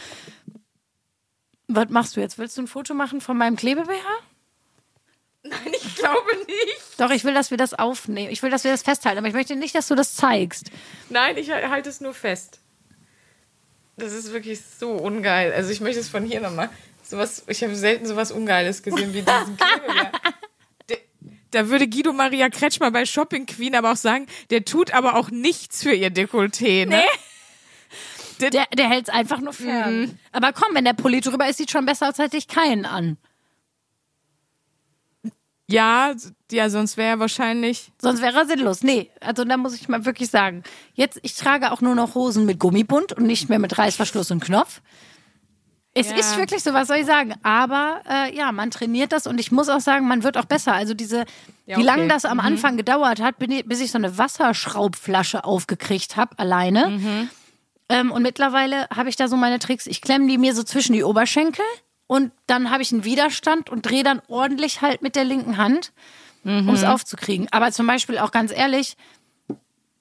[1.68, 2.38] Was machst du jetzt?
[2.38, 3.92] Willst du ein Foto machen von meinem Klebe-BH?
[5.42, 6.80] Nein, ich glaube nicht.
[6.98, 8.30] Doch, ich will, dass wir das aufnehmen.
[8.32, 9.18] Ich will, dass wir das festhalten.
[9.18, 10.70] Aber ich möchte nicht, dass du das zeigst.
[11.10, 12.60] Nein, ich halte es nur fest.
[13.96, 15.52] Das ist wirklich so ungeil.
[15.52, 16.68] Also ich möchte es von hier nochmal.
[17.02, 19.56] Sowas, ich habe selten sowas Ungeiles gesehen wie diesen.
[20.88, 20.98] Der-
[21.50, 25.30] Da würde Guido Maria Kretschmer bei Shopping Queen aber auch sagen, der tut aber auch
[25.30, 27.02] nichts für ihr Dekolleté, ne?
[28.40, 30.00] Der, der hält es einfach nur fern.
[30.00, 30.18] Mhm.
[30.32, 32.84] Aber komm, wenn der Pulli drüber ist, sieht schon besser aus, als hätte ich keinen
[32.84, 33.16] an.
[35.66, 36.12] Ja,
[36.52, 37.90] ja, sonst wäre er wahrscheinlich.
[38.00, 38.82] Sonst wäre er sinnlos.
[38.82, 40.62] Nee, also da muss ich mal wirklich sagen.
[40.94, 44.44] Jetzt, ich trage auch nur noch Hosen mit Gummibund und nicht mehr mit Reißverschluss und
[44.44, 44.82] Knopf.
[45.94, 46.16] Es Ja.
[46.16, 47.34] ist wirklich so, was soll ich sagen?
[47.44, 50.74] Aber äh, ja, man trainiert das und ich muss auch sagen, man wird auch besser.
[50.74, 51.24] Also diese,
[51.66, 52.12] Ja, wie lange okay.
[52.12, 57.28] das am Anfang gedauert hat, bis ich so eine Wasserschraubflasche aufgekriegt habe, alleine.
[57.88, 59.86] Ähm, und mittlerweile habe ich da so meine Tricks.
[59.86, 61.64] Ich klemme die mir so zwischen die Oberschenkel
[62.06, 65.92] und dann habe ich einen Widerstand und drehe dann ordentlich halt mit der linken Hand,
[66.44, 67.48] um es aufzukriegen.
[67.52, 68.96] Aber zum Beispiel auch ganz ehrlich,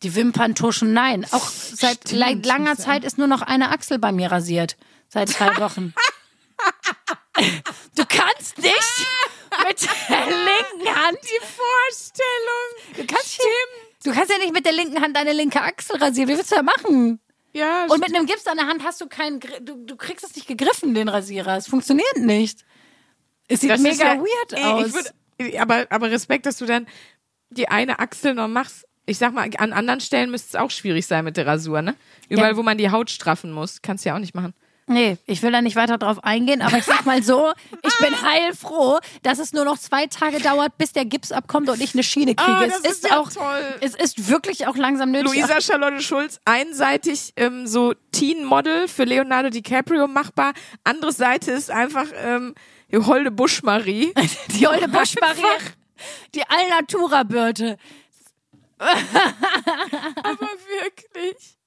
[0.04, 1.26] die Wimpern tuschen, nein.
[1.32, 2.76] Auch seit Stimmt, la- langer.
[2.76, 4.76] Zeit ist nur noch eine Achsel bei mir rasiert.
[5.08, 5.94] Seit zwei Wochen.
[7.96, 9.08] du kannst nicht
[9.68, 11.18] mit der linken Hand.
[11.24, 12.98] Die Vorstellung.
[12.98, 13.40] Du kannst,
[14.04, 16.30] du kannst ja nicht mit der linken Hand deine linke Achsel rasieren.
[16.30, 17.20] Wie willst du da machen?
[17.54, 20.36] Ja, Und mit einem Gips an der Hand hast du keinen, du, du kriegst es
[20.36, 21.56] nicht gegriffen, den Rasierer.
[21.58, 22.66] Es funktioniert nicht.
[23.48, 24.94] Es sieht Das mega ja- weird Ey, aus.
[24.94, 26.88] Würd, aber, aber Respekt, dass du dann
[27.52, 28.86] die eine Achsel noch machst.
[29.06, 31.96] Ich sag mal, an anderen Stellen müsste es auch schwierig sein mit der Rasur, ne?
[32.30, 32.58] Überall, Ja.
[32.58, 33.82] wo man die Haut straffen muss.
[33.82, 34.54] Kannst du ja auch nicht machen.
[34.88, 38.22] Nee, ich will da nicht weiter drauf eingehen, aber ich sag mal so, ich bin
[38.22, 42.04] heilfroh, dass es nur noch zwei Tage dauert, bis der Gips abkommt und ich eine
[42.04, 42.52] Schiene kriege.
[42.52, 43.76] Ah, es das ist, ist ja auch, toll.
[43.82, 45.34] es ist wirklich auch langsam nötig.
[45.34, 50.54] Luisa Charlotte Schulz, einseitig ähm, so Teen-Model für Leonardo DiCaprio machbar.
[50.84, 52.56] Andere Seite ist einfach ähm,
[52.92, 54.14] die Holde Buschmarie.
[54.50, 55.42] Die Olle Buschmarie,
[56.36, 57.78] die Alnatura-Birte.
[58.80, 60.50] aber
[60.82, 61.58] wirklich.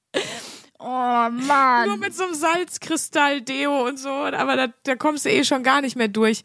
[0.78, 0.84] Oh
[1.30, 1.88] Mann.
[1.88, 4.10] Nur mit so einem Salzkristall, Deo und so.
[4.10, 6.42] Aber da, da kommst du eh schon gar nicht mehr durch.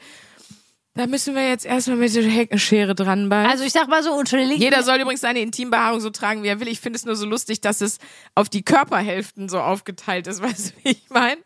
[0.93, 3.45] Da müssen wir jetzt erstmal mit der Heckenschere dran bei.
[3.45, 6.59] Also ich sag mal so, linken Jeder soll übrigens seine Intimbehaarung so tragen, wie er
[6.59, 6.67] will.
[6.67, 7.97] Ich finde es nur so lustig, dass es
[8.35, 10.41] auf die Körperhälften so aufgeteilt ist.
[10.43, 11.41] Weißt du, wie ich meine?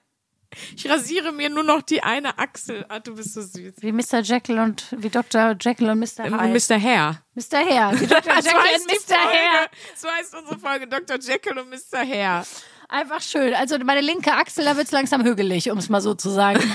[0.75, 2.85] Ich rasiere mir nur noch die eine Achsel.
[2.87, 3.75] Ah, du bist so süß.
[3.81, 4.21] wie Mr.
[4.21, 5.55] Jekyll und wie Dr.
[5.59, 6.23] Jekyll und Mr.
[6.23, 6.59] Hyde.
[6.59, 6.81] Mr.
[6.81, 7.21] Hair.
[7.35, 7.57] Mr.
[7.57, 7.99] Hair.
[7.99, 8.41] Wie Dr.
[8.41, 9.15] So Jekyll heißt und Mr.
[9.17, 9.69] Hair.
[9.95, 11.19] So heißt unsere Folge Dr.
[11.19, 11.99] Jekyll und Mr.
[11.99, 12.45] Hair.
[12.89, 13.53] Einfach schön.
[13.53, 16.61] Also meine linke Achsel, da wird's langsam hügelig, um es mal so zu sagen.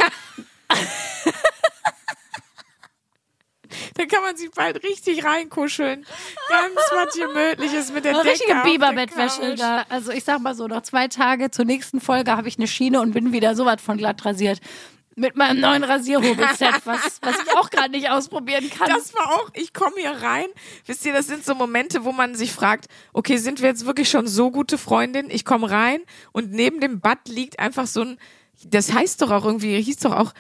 [3.94, 6.07] Da kann man sich bald richtig reinkuscheln.
[6.49, 9.85] Ganz was Gemütliches mit der Decke richtige Biberbettwäsche da.
[9.88, 13.01] Also ich sag mal so, noch zwei Tage zur nächsten Folge habe ich eine Schiene
[13.01, 14.61] und bin wieder so was von glatt rasiert.
[15.20, 18.88] Mit meinem neuen Rasierhobelset, was, was ich auch gerade nicht ausprobieren kann.
[18.88, 20.46] Das war auch, ich komme hier rein.
[20.87, 24.09] Wisst ihr, das sind so Momente, wo man sich fragt, okay, sind wir jetzt wirklich
[24.09, 25.30] schon so gute Freundinnen?
[25.30, 26.00] Ich komme rein
[26.33, 28.18] und neben dem Bad liegt einfach so ein,
[28.64, 30.33] das heißt doch auch irgendwie, hieß doch auch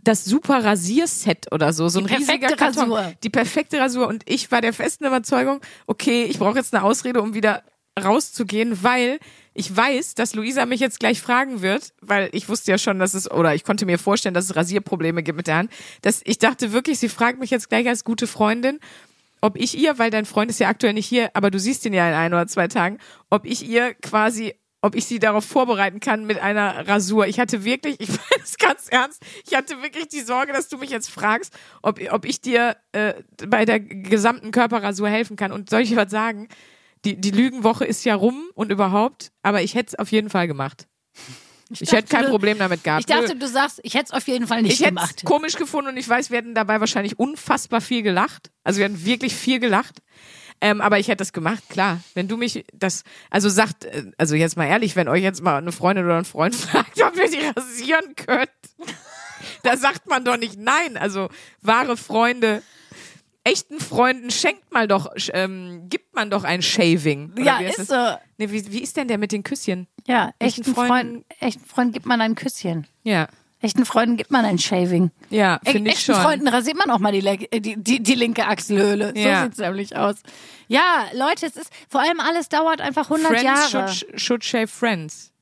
[0.00, 2.92] das super Rasierset oder so, so ein Die perfekte riesiger Karton.
[2.92, 3.12] Rasur.
[3.24, 4.06] Die perfekte Rasur.
[4.06, 7.64] Und ich war der festen Überzeugung, okay, ich brauche jetzt eine Ausrede, um wieder
[8.00, 9.18] rauszugehen, weil
[9.58, 13.14] ich weiß, dass Luisa mich jetzt gleich fragen wird, weil ich wusste ja schon, dass
[13.14, 15.72] es, oder ich konnte mir vorstellen, dass es Rasierprobleme gibt mit der Hand.
[16.02, 18.78] Dass ich dachte wirklich, sie fragt mich jetzt gleich als gute Freundin,
[19.40, 21.92] ob ich ihr, weil dein Freund ist ja aktuell nicht hier, aber du siehst ihn
[21.92, 22.98] ja in ein oder zwei Tagen,
[23.30, 27.26] ob ich ihr quasi, ob ich sie darauf vorbereiten kann mit einer Rasur.
[27.26, 30.78] Ich hatte wirklich, ich meine es ganz ernst, ich hatte wirklich die Sorge, dass du
[30.78, 33.14] mich jetzt fragst, ob, ob ich dir äh,
[33.48, 35.50] bei der gesamten Körperrasur helfen kann.
[35.50, 36.46] Und soll ich was sagen?
[37.04, 40.46] Die, die Lügenwoche ist ja rum und überhaupt, aber ich hätte es auf jeden Fall
[40.48, 40.86] gemacht.
[41.70, 43.00] Ich, hätte kein du- Problem damit gehabt.
[43.00, 45.16] Ich dachte, du sagst, ich hätte es auf jeden Fall nicht Ich hätte gemacht.
[45.18, 48.50] es komisch gefunden und ich weiß, wir hätten dabei wahrscheinlich unfassbar viel gelacht.
[48.64, 49.98] Also wir hätten wirklich viel gelacht.
[50.60, 52.00] Ähm, aber ich hätte das gemacht, klar.
[52.14, 55.58] Wenn du mich das, also sagt, äh, also jetzt mal ehrlich, wenn euch jetzt mal
[55.58, 58.50] eine Freundin oder ein Freund fragt, ob ihr die rasieren könnt,
[59.62, 60.96] da sagt man doch nicht nein.
[60.96, 61.28] Also
[61.60, 62.62] wahre Freunde,
[63.48, 67.32] echten Freunden schenkt mal doch, ähm, gibt man doch ein Shaving.
[67.38, 67.88] Ja, ist das?
[67.88, 68.18] so.
[68.38, 69.86] Nee, wie, wie ist denn der mit den Küsschen?
[70.06, 72.86] Ja, Echten echten Freunden- Freunden, echten Freunden gibt man ein Küsschen.
[73.02, 73.28] Ja,
[73.60, 75.10] Echten Freunden gibt man ein Shaving.
[75.30, 76.22] ja, E- finde ich echten schon.
[76.22, 79.12] Freunden rasiert man auch mal die, die, die, die linke Achselhöhle.
[79.16, 79.38] Ja.
[79.40, 80.14] So sieht's nämlich aus.
[80.68, 83.88] Ja, Leute, es ist, vor allem alles dauert einfach 100 Friends Jahre.
[83.88, 85.32] should, should shave friends.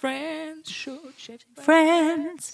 [0.00, 2.52] friends should shave Friends.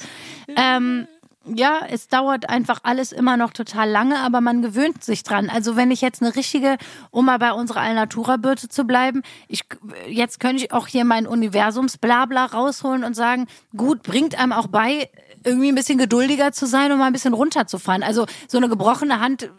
[0.54, 1.08] Ähm,
[1.54, 5.50] ja, es dauert einfach alles immer noch total lange, aber man gewöhnt sich dran.
[5.50, 6.78] Also wenn ich jetzt eine richtige,
[7.10, 9.64] um mal bei unserer Alnatura-Birte zu bleiben, ich,
[10.08, 15.10] jetzt könnte ich auch hier mein Universums-Blabla rausholen und sagen, gut, bringt einem auch bei,
[15.44, 18.02] irgendwie ein bisschen geduldiger zu sein und mal ein bisschen runterzufahren.
[18.02, 19.50] Also so eine gebrochene Hand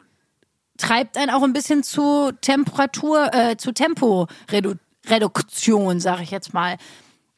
[0.78, 6.78] treibt einen auch ein bisschen zu Temperatur, äh, zu Temporeduktion, sage ich jetzt mal.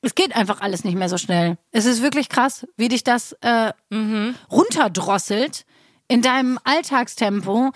[0.02, 1.58] Es geht einfach alles nicht mehr so schnell.
[1.72, 3.72] Es ist wirklich krass, wie dich das äh,
[4.52, 5.66] runterdrosselt
[6.08, 7.72] in deinem Alltagstempo,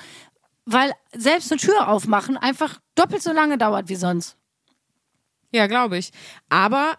[0.65, 4.37] weil selbst eine Tür aufmachen einfach doppelt so lange dauert wie sonst.
[5.51, 6.11] Ja, glaube ich.
[6.49, 6.97] Aber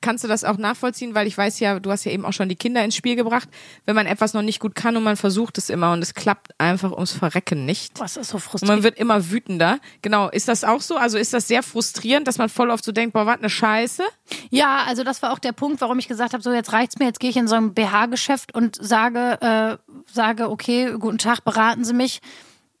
[0.00, 2.48] kannst du das auch nachvollziehen, weil ich weiß ja, du hast ja eben auch schon
[2.48, 3.48] die Kinder ins Spiel gebracht,
[3.86, 6.58] wenn man etwas noch nicht gut kann und man versucht es immer und es klappt
[6.58, 7.98] einfach ums Verrecken nicht.
[8.00, 8.82] Was ist so Und man frustrierend?
[8.84, 9.78] wird immer wütender.
[10.02, 10.96] Genau, ist das auch so?
[10.96, 14.02] Also ist das sehr frustrierend, dass man voll oft so denkt, boah, was eine Scheiße?
[14.50, 17.06] Ja, also das war auch der Punkt, warum ich gesagt habe, so jetzt reicht's mir,
[17.06, 19.76] jetzt gehe ich in so ein BH-Geschäft und sage, äh,
[20.12, 22.20] sage, okay, guten Tag, beraten Sie mich.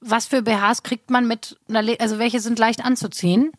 [0.00, 1.58] Was für BHs kriegt man mit,
[1.98, 3.52] also welche sind leicht anzuziehen?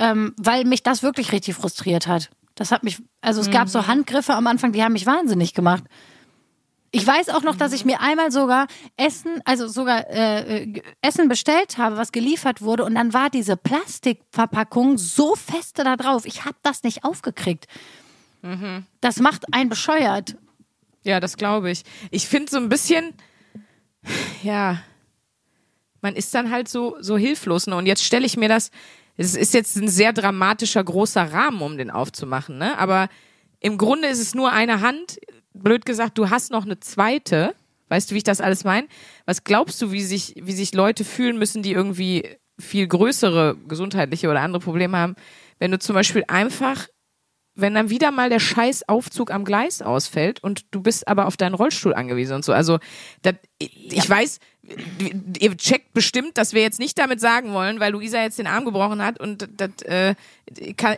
[0.00, 2.30] Ähm, weil mich das wirklich richtig frustriert hat.
[2.58, 5.84] Das hat mich, also es gab so Handgriffe am Anfang, die haben mich wahnsinnig gemacht.
[6.90, 8.66] Ich weiß auch noch, dass ich mir einmal sogar
[8.96, 13.56] Essen, also sogar äh, äh, Essen bestellt habe, was geliefert wurde, und dann war diese
[13.56, 16.26] Plastikverpackung so feste da drauf.
[16.26, 17.66] Ich habe das nicht aufgekriegt.
[19.00, 20.36] Das macht einen bescheuert.
[21.04, 21.84] Ja, das glaube ich.
[22.10, 23.14] Ich finde so ein bisschen,
[24.42, 24.80] ja,
[26.00, 27.68] man ist dann halt so, so hilflos.
[27.68, 27.76] Ne?
[27.76, 28.70] Und jetzt stelle ich mir das,
[29.18, 32.78] es ist jetzt ein sehr dramatischer, großer Rahmen, um den aufzumachen, ne?
[32.78, 33.08] Aber
[33.60, 35.18] im Grunde ist es nur eine Hand.
[35.52, 37.54] Blöd gesagt, du hast noch eine zweite.
[37.88, 38.86] Weißt du, wie ich das alles meine?
[39.26, 44.28] Was glaubst du, wie sich, wie sich Leute fühlen müssen, die irgendwie viel größere gesundheitliche
[44.28, 45.16] oder andere Probleme haben,
[45.58, 46.86] wenn du zum Beispiel einfach
[47.58, 51.36] wenn dann wieder mal der scheiß Aufzug am Gleis ausfällt und du bist aber auf
[51.36, 52.52] deinen Rollstuhl angewiesen und so.
[52.52, 52.78] Also
[53.22, 54.38] das, ich weiß,
[55.38, 58.64] ihr checkt bestimmt, dass wir jetzt nicht damit sagen wollen, weil Luisa jetzt den Arm
[58.64, 60.14] gebrochen hat und das äh,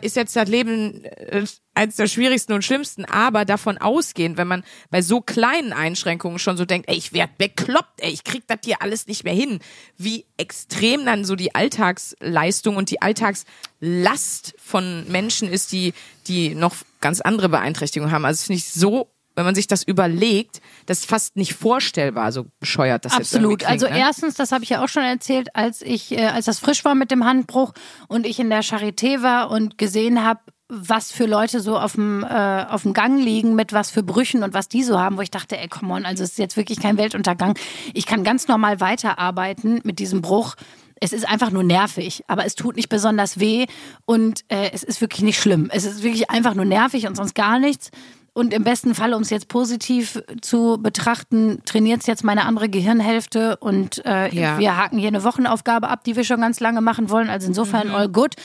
[0.01, 3.05] ist jetzt das Leben äh, eines der schwierigsten und schlimmsten.
[3.05, 7.37] Aber davon ausgehend, wenn man bei so kleinen Einschränkungen schon so denkt, ey, ich werd
[7.37, 9.59] bekloppt, ey, ich krieg das hier alles nicht mehr hin,
[9.97, 15.93] wie extrem dann so die Alltagsleistung und die Alltagslast von Menschen ist, die
[16.27, 18.25] die noch ganz andere Beeinträchtigungen haben.
[18.25, 22.47] Also finde ich so wenn man sich das überlegt, das ist fast nicht vorstellbar, so
[22.59, 23.61] bescheuert das Absolut.
[23.61, 23.99] jetzt irgendwie also ne?
[23.99, 26.95] erstens, das habe ich ja auch schon erzählt, als ich, äh, als das frisch war
[26.95, 27.73] mit dem Handbruch
[28.07, 30.41] und ich in der Charité war und gesehen habe,
[30.73, 34.41] was für Leute so auf dem, äh, auf dem Gang liegen, mit was für Brüchen
[34.41, 36.55] und was die so haben, wo ich dachte, ey, come on, also es ist jetzt
[36.55, 37.57] wirklich kein Weltuntergang.
[37.93, 40.55] Ich kann ganz normal weiterarbeiten mit diesem Bruch.
[41.01, 43.65] Es ist einfach nur nervig, aber es tut nicht besonders weh
[44.05, 45.69] und äh, es ist wirklich nicht schlimm.
[45.73, 47.89] Es ist wirklich einfach nur nervig und sonst gar nichts.
[48.33, 52.69] Und im besten Fall, um es jetzt positiv zu betrachten, trainiert es jetzt meine andere
[52.69, 54.57] Gehirnhälfte und äh, Ja.
[54.57, 57.29] wir haken hier eine Wochenaufgabe ab, die wir schon ganz lange machen wollen.
[57.29, 57.95] Also insofern Mhm.
[57.95, 58.35] all good.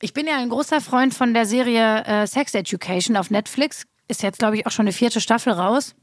[0.00, 3.84] Ich bin ja ein großer Freund von der Serie äh, Sex Education auf Netflix.
[4.08, 5.94] Ist jetzt, glaube ich, auch schon eine vierte Staffel raus.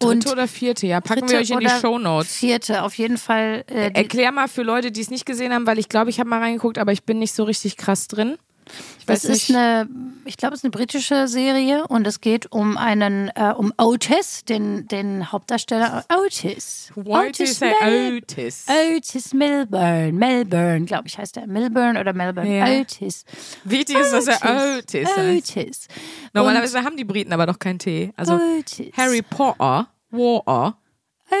[0.00, 1.00] Dritte oder vierte, ja.
[1.02, 2.34] Packen wir euch in die oder Shownotes.
[2.34, 3.64] Vierte, auf jeden Fall.
[3.68, 6.28] Äh, Erklär mal für Leute, die es nicht gesehen haben, weil ich glaube, ich habe
[6.30, 8.36] mal reingeguckt, aber ich bin nicht so richtig krass drin.
[9.06, 9.56] Das ist nicht.
[9.56, 9.88] eine,
[10.24, 14.44] ich glaube, es ist eine britische Serie und es geht um einen, äh, um Otis,
[14.44, 16.90] den, den Hauptdarsteller Otis.
[16.94, 18.66] Why do you say Mil- Otis?
[18.68, 21.46] Otis Milburn, Melbourne, glaube ich, heißt er.
[21.46, 22.56] Milburn oder Melbourne.
[22.58, 22.80] Ja.
[22.80, 23.24] Otis.
[23.64, 25.56] Wichtig ist, dass er Otis heißt.
[25.56, 25.88] Otis.
[26.32, 28.12] Normalerweise haben die Briten aber noch keinen T.
[28.16, 28.92] Also Otis.
[28.96, 30.76] Harry Potter, Water.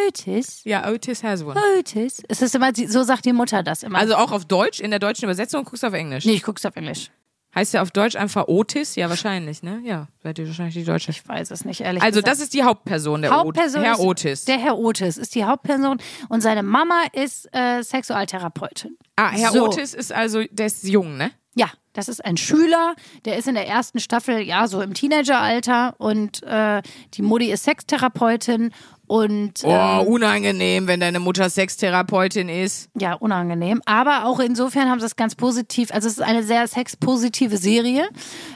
[0.08, 0.62] Otis.
[0.64, 1.54] Ja, Otis has one.
[1.78, 2.22] Otis.
[2.28, 3.98] Es ist immer, so sagt die Mutter das immer.
[3.98, 6.24] Also auch auf Deutsch, in der deutschen Übersetzung guckst du auf Englisch.
[6.24, 7.10] nee, ich guck's auf Englisch.
[7.56, 8.96] Heißt ja auf Deutsch einfach Otis?
[8.96, 9.80] Ja, wahrscheinlich, ne?
[9.82, 11.10] Ja, seid ihr wahrscheinlich die Deutsche.
[11.10, 12.28] Ich weiß es nicht, ehrlich Also gesagt.
[12.36, 14.44] das ist die Hauptperson, der Hauptperson Herr Otis.
[14.44, 15.96] Der Herr Otis ist die Hauptperson
[16.28, 18.98] und seine Mama ist äh, Sexualtherapeutin.
[19.16, 19.64] ah, Herr so.
[19.66, 21.30] Otis ist also, der ist jung, ne?
[21.58, 25.94] Ja, das ist ein Schüler, der ist in der ersten Staffel, ja, so im Teenageralter
[25.96, 26.82] und äh,
[27.14, 28.72] die Mutti ist Sextherapeutin
[29.06, 32.88] und Oh, ähm, unangenehm, wenn deine Mutter Sextherapeutin ist.
[32.98, 33.80] ja, unangenehm.
[33.84, 38.08] Aber auch insofern haben sie es ganz positiv, also es ist eine sehr sexpositive Serie,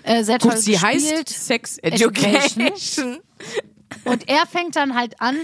[0.03, 1.29] äh, sehr toll Guck, sie heißt gespielt.
[1.29, 2.67] Sex Education.
[2.67, 3.19] Education.
[4.05, 5.37] Und er fängt dann halt an,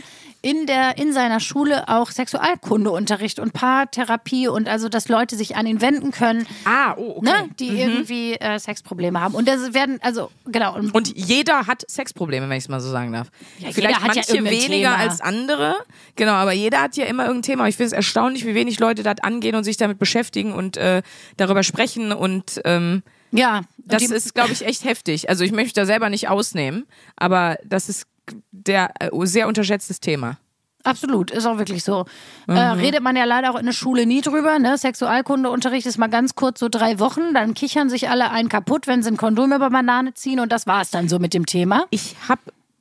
[0.43, 5.67] in, der, in seiner Schule auch Sexualkundeunterricht und Paartherapie und also, dass Leute sich an
[5.67, 7.25] ihn wenden können, Ah, oh, okay.
[7.25, 9.35] ne, die irgendwie äh, Sexprobleme haben.
[9.35, 10.77] Und das werden, also, genau.
[10.77, 13.29] Und Und jeder hat Sexprobleme, wenn ich es mal so sagen darf.
[13.59, 14.97] Ja, Vielleicht ja manche irgendein weniger Thema.
[14.97, 15.75] als andere.
[16.15, 17.67] Genau, aber jeder hat ja immer irgendein Thema.
[17.69, 21.03] Ich finde es erstaunlich, wie wenig Leute das angehen und sich damit beschäftigen und äh,
[21.37, 22.13] darüber sprechen.
[22.13, 25.29] Und ähm, ja, das ist, glaube ich, echt heftig.
[25.29, 28.07] Also ich möchte da selber nicht ausnehmen, aber das ist
[28.53, 30.39] der äh, sehr unterschätztes Thema.
[30.85, 32.05] Absolut, ist auch wirklich so.
[32.49, 32.81] Äh, Mhm.
[32.81, 34.59] redet man ja leider auch in der Schule nie drüber.
[34.61, 34.79] Ne?
[34.79, 39.03] Sexualkundeunterricht ist mal ganz kurz so drei Wochen, dann kichern sich alle einen kaputt, wenn
[39.03, 41.87] sie ein Kondom über Banane ziehen und das war es dann so mit dem Thema.
[41.91, 42.39] Ich hab,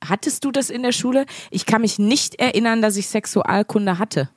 [0.07, 1.25] hattest du das in der Schule?
[1.49, 4.29] Ich kann mich nicht erinnern, dass ich Sexualkunde hatte.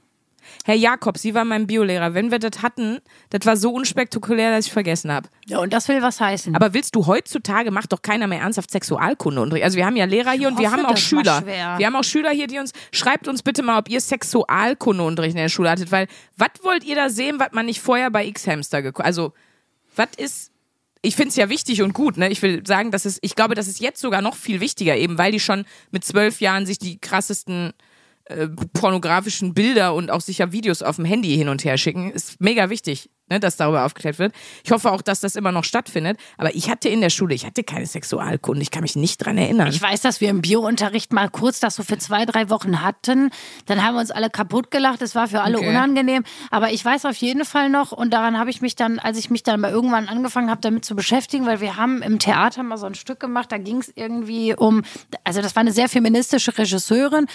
[0.65, 2.15] Herr Jakob, Sie waren mein Biolehrer.
[2.15, 2.99] Wenn wir das hatten,
[3.31, 5.29] das war so unspektakulär, dass ich vergessen habe.
[5.47, 6.55] Ja, und das will was heißen.
[6.55, 9.41] Aber willst du heutzutage, macht doch keiner mehr ernsthaft Sexualkunde.
[9.41, 11.45] Und, also wir haben ja Lehrer hier und wir hoffe, haben auch Schüler.
[11.47, 15.43] Wir haben auch Schüler hier, die uns, schreibt uns bitte mal, ob ihr Sexualkundeunterricht in
[15.43, 16.07] der Schule hattet, weil
[16.37, 19.33] was wollt ihr da sehen, was man nicht vorher bei X-Hamster geguckt Also,
[19.97, 20.53] was ist,
[21.03, 22.29] ich finde es ja wichtig und gut, ne?
[22.29, 25.19] Ich will sagen, dass es, ich glaube, das ist jetzt sogar noch viel wichtiger, eben
[25.19, 27.73] weil die schon mit zwölf Jahren sich die krassesten
[28.29, 32.11] äh, pornografischen Bilder und auch sicher Videos auf dem Handy hin und her schicken.
[32.11, 34.35] Ist mega wichtig, ne, dass darüber aufgeklärt wird.
[34.65, 36.19] Ich hoffe auch, dass das immer noch stattfindet.
[36.37, 38.63] Aber ich hatte in der Schule, ich hatte keine Sexualkunde.
[38.63, 39.69] Ich kann mich nicht dran erinnern.
[39.69, 43.31] Ich weiß, dass wir im Biounterricht mal kurz das so für zwei, drei Wochen hatten.
[43.67, 45.03] Dann haben wir uns alle kaputt gelacht.
[45.03, 45.69] Es war für alle Okay.
[45.71, 46.25] unangenehm.
[46.51, 49.31] Aber ich weiß auf jeden Fall noch, und daran habe ich mich dann, als ich
[49.31, 52.77] mich dann mal irgendwann angefangen habe, damit zu beschäftigen, weil wir haben im Theater mal
[52.77, 54.83] so ein Stück gemacht, da ging es irgendwie um,
[55.25, 57.27] also das war eine sehr feministische Regisseurin.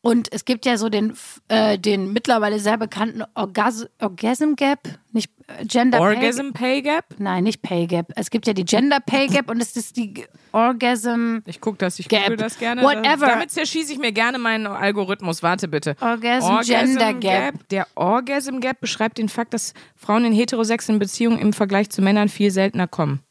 [0.00, 1.14] Und es gibt ja so den,
[1.48, 4.80] äh, den mittlerweile sehr bekannten Orgas Orgasm Gap,
[5.12, 7.04] nicht äh, Gender Pay Orgasm Pay Gap?
[7.18, 8.12] Nein, nicht Pay Gap.
[8.14, 11.38] Es gibt ja die Gender Pay Gap und es ist die Orgasm.
[11.46, 12.22] Ich gucke das, ich Gap.
[12.22, 12.82] google das gerne.
[12.82, 13.26] Whatever.
[13.26, 15.42] Damit zerschieße ich mir gerne meinen Algorithmus.
[15.42, 15.96] Warte bitte.
[16.00, 17.68] Orgasm Gender Gap.
[17.70, 22.28] Der Orgasm Gap beschreibt den Fakt, dass Frauen in heterosexuellen Beziehungen im Vergleich zu Männern
[22.28, 23.25] viel seltener kommen.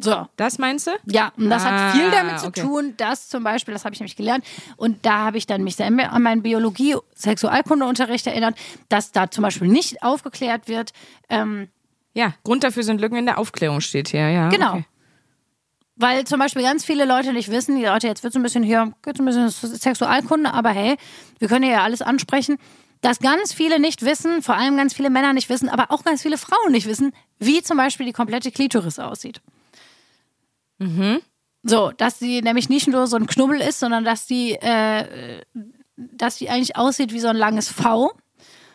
[0.00, 0.28] So.
[0.36, 0.92] Das meinst du?
[1.06, 2.60] Ja, und das Ah, hat viel damit zu okay.
[2.60, 4.44] tun, dass zum Beispiel, das habe ich nämlich gelernt,
[4.76, 8.56] und da habe ich dann mich sehr an meinen Biologie-Sexualkundeunterricht erinnert,
[8.88, 10.92] dass da zum Beispiel nicht aufgeklärt wird,
[11.28, 11.68] ähm,
[12.14, 14.48] Ja, Grund dafür sind Lücken in der Aufklärung steht hier, ja.
[14.48, 14.74] Genau.
[14.74, 14.84] Okay.
[15.96, 18.92] Weil zum Beispiel ganz viele Leute nicht wissen, die Leute, jetzt wird ein bisschen hier,
[19.02, 20.96] geht ein bisschen Sexualkunde, aber hey,
[21.40, 22.56] wir können hier ja alles ansprechen,
[23.00, 26.22] dass ganz viele nicht wissen, vor allem ganz viele Männer nicht wissen, aber auch ganz
[26.22, 29.40] viele Frauen nicht wissen, wie zum Beispiel die komplette Klitoris aussieht.
[31.64, 35.42] So, dass sie nämlich nicht nur so ein Knubbel ist, sondern dass die, äh,
[35.96, 38.12] dass die eigentlich aussieht wie so ein langes V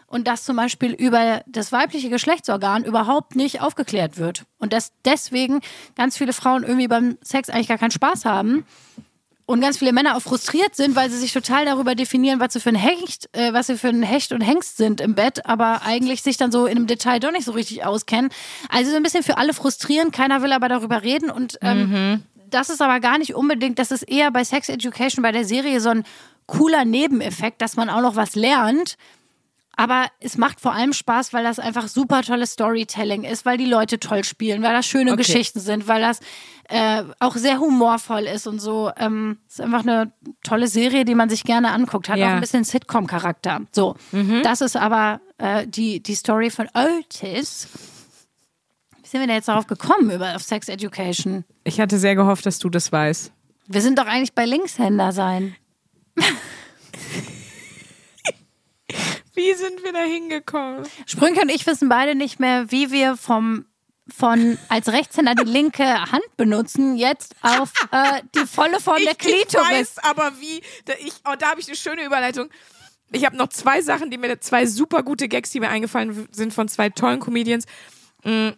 [0.08, 4.46] und dass zum Beispiel über das weibliche Geschlechtsorgan überhaupt nicht aufgeklärt wird.
[4.60, 5.62] Und dass deswegen
[5.96, 8.66] ganz viele Frauen irgendwie beim Sex eigentlich gar keinen Spaß haben,
[9.46, 12.60] und ganz viele Männer auch frustriert sind, weil sie sich total darüber definieren, was sie
[12.60, 15.82] für ein Hecht, äh, was sie für ein Hecht und Hengst sind im Bett, aber
[15.84, 18.32] eigentlich sich dann so in einem Detail doch nicht so richtig auskennen.
[18.70, 22.24] Also so ein bisschen für alle frustrierend, keiner will aber darüber reden und ähm, Mhm.
[22.50, 25.82] das ist aber gar nicht unbedingt, das ist eher bei Sex Education bei der Serie
[25.82, 26.04] so ein
[26.46, 28.98] cooler Nebeneffekt, dass man auch noch was lernt.
[29.76, 33.66] Aber es macht vor allem Spaß, weil das einfach super tolles Storytelling ist, weil die
[33.66, 35.24] Leute toll spielen, weil das schöne Okay.
[35.24, 36.20] Geschichten sind, weil das
[36.70, 38.92] äh, auch sehr humorvoll ist und so.
[38.98, 42.08] Ähm, ist einfach eine tolle Serie, die man sich gerne anguckt.
[42.08, 42.28] Hat Ja.
[42.28, 43.62] auch ein bisschen Sitcom-Charakter.
[43.72, 43.96] So,
[44.44, 47.68] das ist aber äh, die, die Story von Otis.
[49.02, 51.46] Wie sind wir denn jetzt darauf gekommen über auf Sex Education?
[51.64, 53.32] Ich hatte sehr gehofft, dass du das weißt.
[53.68, 55.56] Wir sind doch eigentlich bei Linkshänder sein.
[59.34, 60.86] Wie sind wir da hingekommen?
[61.06, 63.66] Sprünke und ich wissen beide nicht mehr, wie wir vom
[64.10, 69.18] von als Rechtshänder die linke Hand benutzen, jetzt auf äh, die volle Form der Ich
[69.18, 69.70] Klitoris.
[69.70, 70.62] weiß aber wie.
[70.86, 72.50] Da, ich, oh, da habe ich eine schöne Überleitung.
[73.12, 76.54] Ich habe noch zwei Sachen, die mir, zwei super gute Gags, die mir eingefallen sind
[76.54, 77.66] von zwei tollen Comedians.
[78.24, 78.50] Mm.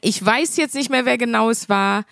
[0.00, 2.04] Ich weiß jetzt nicht mehr, wer genau es war.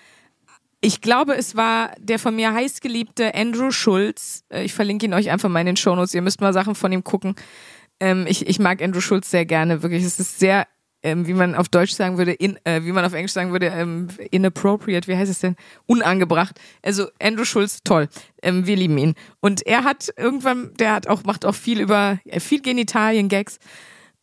[0.85, 4.45] Ich glaube, es war der von mir heißgeliebte Andrew Schulz.
[4.49, 6.13] Äh, Ich verlinke ihn euch einfach mal in den Shownotes.
[6.13, 7.37] Ihr müsst mal Sachen von ihm gucken.
[8.01, 10.03] Ähm, ich, ich mag Andrew Schulz sehr gerne, wirklich.
[10.03, 10.67] Es ist sehr,
[11.05, 13.67] ähm, wie man auf Deutsch sagen würde, in, äh, wie man auf Englisch sagen würde,
[13.67, 15.55] ähm, inappropriate, wie heißt es denn?
[15.87, 16.59] Unangebracht.
[16.83, 18.09] Also Andrew Schulz, toll.
[18.43, 19.15] Ähm, wir lieben ihn.
[19.39, 23.61] Und er hat irgendwann, der hat auch, macht auch viel über, äh, viel Genitalien-Gags.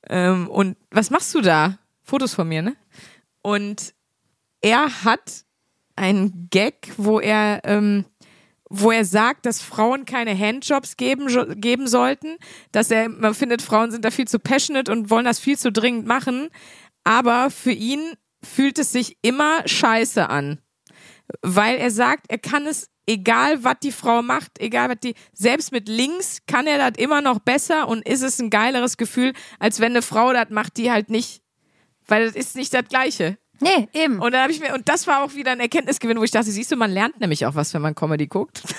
[0.10, 1.80] Ähm, und was machst du da?
[2.04, 2.76] Fotos von mir, ne?
[3.41, 3.93] Und
[4.60, 5.45] er hat
[5.99, 8.05] einen Gag, wo er, ähm,
[8.69, 11.27] wo er sagt, dass Frauen keine Handjobs geben,
[11.59, 12.38] geben sollten,
[12.71, 15.71] dass er, man findet, Frauen sind da viel zu passionate und wollen das viel zu
[15.71, 16.49] dringend machen,
[17.03, 20.59] aber für ihn fühlt es sich immer scheiße an,
[21.41, 25.71] weil er sagt, er kann es, egal was die Frau macht, egal was die, selbst
[25.71, 29.79] mit links kann er das immer noch besser und ist es ein geileres Gefühl, als
[29.79, 31.41] wenn eine Frau das macht, die halt nicht,
[32.07, 33.38] weil das ist nicht das Gleiche.
[33.62, 34.19] Nee, eben.
[34.19, 36.52] Und dann habe ich mir, und das war auch wieder ein Erkenntnisgewinn, wo ich dachte,
[36.52, 38.63] siehst du, man lernt nämlich auch was, wenn man Comedy guckt.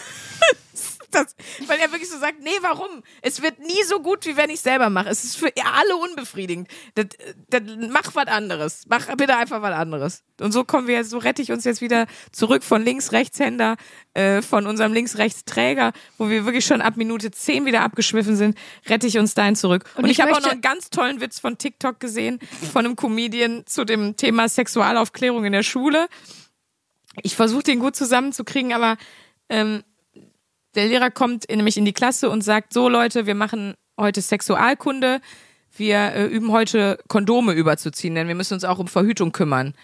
[1.14, 1.34] das,
[1.66, 3.02] weil er wirklich so sagt, nee, warum?
[3.22, 5.08] Es wird nie so gut, wie wenn ich selber mache.
[5.08, 6.68] Es ist für alle unbefriedigend.
[6.94, 7.06] Das,
[7.48, 8.84] das, mach was anderes.
[8.88, 10.22] Mach bitte einfach was anderes.
[10.40, 13.76] Und so kommen wir so rette ich uns jetzt wieder zurück von Links-Rechtshänder,
[14.14, 18.56] äh, von unserem Links-Rechtsträger, wo wir wirklich schon ab Minute 10 wieder abgeschwiffen sind,
[18.88, 19.84] rette ich uns dahin zurück.
[19.96, 22.38] Und, Und ich, ich habe auch noch einen ganz tollen Witz von TikTok gesehen,
[22.72, 26.08] von einem Comedian zu dem Thema Sexualaufklärung in der Schule.
[27.22, 28.96] Ich versuche den gut zusammenzukriegen, aber
[29.48, 29.82] ähm,
[30.74, 35.20] der Lehrer kommt nämlich in die Klasse und sagt, so Leute, wir machen heute Sexualkunde,
[35.76, 39.74] wir äh, üben heute Kondome überzuziehen, denn wir müssen uns auch um Verhütung kümmern.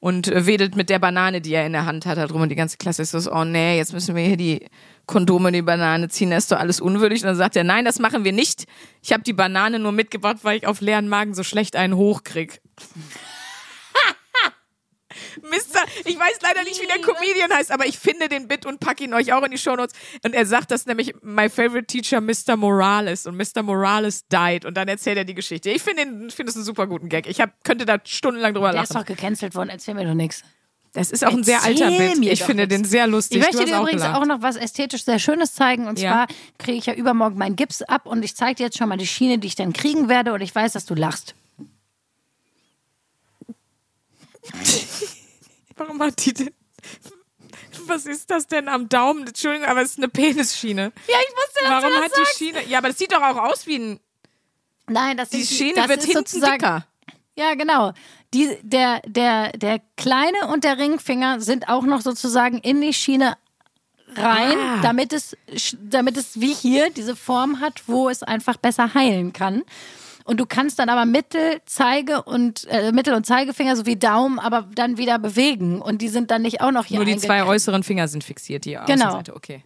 [0.00, 2.56] Und äh, wedelt mit der Banane, die er in der Hand hat, darum und die
[2.56, 4.66] ganze Klasse ist so, oh nee, jetzt müssen wir hier die
[5.06, 7.22] Kondome in die Banane ziehen, das ist doch alles unwürdig.
[7.22, 8.64] Und dann sagt er, nein, das machen wir nicht.
[9.00, 12.60] Ich habe die Banane nur mitgebracht, weil ich auf leeren Magen so schlecht einen hochkrieg.
[15.50, 18.80] Mister, ich weiß leider nicht, wie der Comedian heißt, aber ich finde den Bit und
[18.80, 19.94] packe ihn euch auch in die Shownotes.
[20.24, 22.56] Und er sagt das nämlich, my favorite teacher, Mr.
[22.56, 23.26] Morales.
[23.26, 23.62] Und Mr.
[23.62, 24.64] Morales died.
[24.64, 25.70] Und dann erzählt er die Geschichte.
[25.70, 27.26] Ich finde den- finde es einen super guten Gag.
[27.26, 29.00] Ich hab, könnte da stundenlang drüber Der ist lachen.
[29.02, 30.42] doch gecancelt worden, erzähl mir doch nichts.
[30.94, 32.18] Das ist auch ein sehr alter Bit.
[32.26, 32.74] Ich finde nix.
[32.76, 33.38] den sehr lustig.
[33.38, 34.20] Ich möchte dir auch übrigens gelacht.
[34.20, 35.86] auch noch was ästhetisch sehr Schönes zeigen.
[35.86, 36.10] Und Ja.
[36.12, 36.26] zwar
[36.58, 39.06] kriege ich ja übermorgen meinen Gips ab und ich zeige dir jetzt schon mal die
[39.06, 40.34] Schiene, die ich dann kriegen werde.
[40.34, 41.34] Und ich weiß, dass du lachst.
[45.86, 46.50] Warum hat die denn...
[47.86, 49.26] Was ist das denn am Daumen?
[49.26, 50.92] Entschuldigung, aber es ist eine Penisschiene.
[51.08, 52.38] Ja, ich wusste, dass Warum du das hat die sagst.
[52.38, 52.64] Schiene...
[52.68, 54.00] Ja, aber das sieht doch auch aus wie ein...
[54.88, 56.86] Nein, das Die sind Schiene das wird ist hinten dicker.
[57.36, 57.92] Ja, genau.
[58.34, 63.36] Die, der, der, der kleine und der Ringfinger sind auch noch sozusagen in die Schiene
[64.14, 64.80] rein, Ah.
[64.82, 65.36] damit, es,
[65.80, 69.62] damit es wie hier diese Form hat, wo es einfach besser heilen kann.
[70.24, 74.68] Und du kannst dann aber Mittel, Zeige und äh, Mittel- und Zeigefinger sowie Daumen aber
[74.74, 75.80] dann wieder bewegen.
[75.82, 78.64] Und die sind dann nicht auch noch hier Nur die zwei äußeren Finger sind fixiert,
[78.64, 79.06] die Genau.
[79.06, 79.34] Außenseite.
[79.34, 79.64] Okay.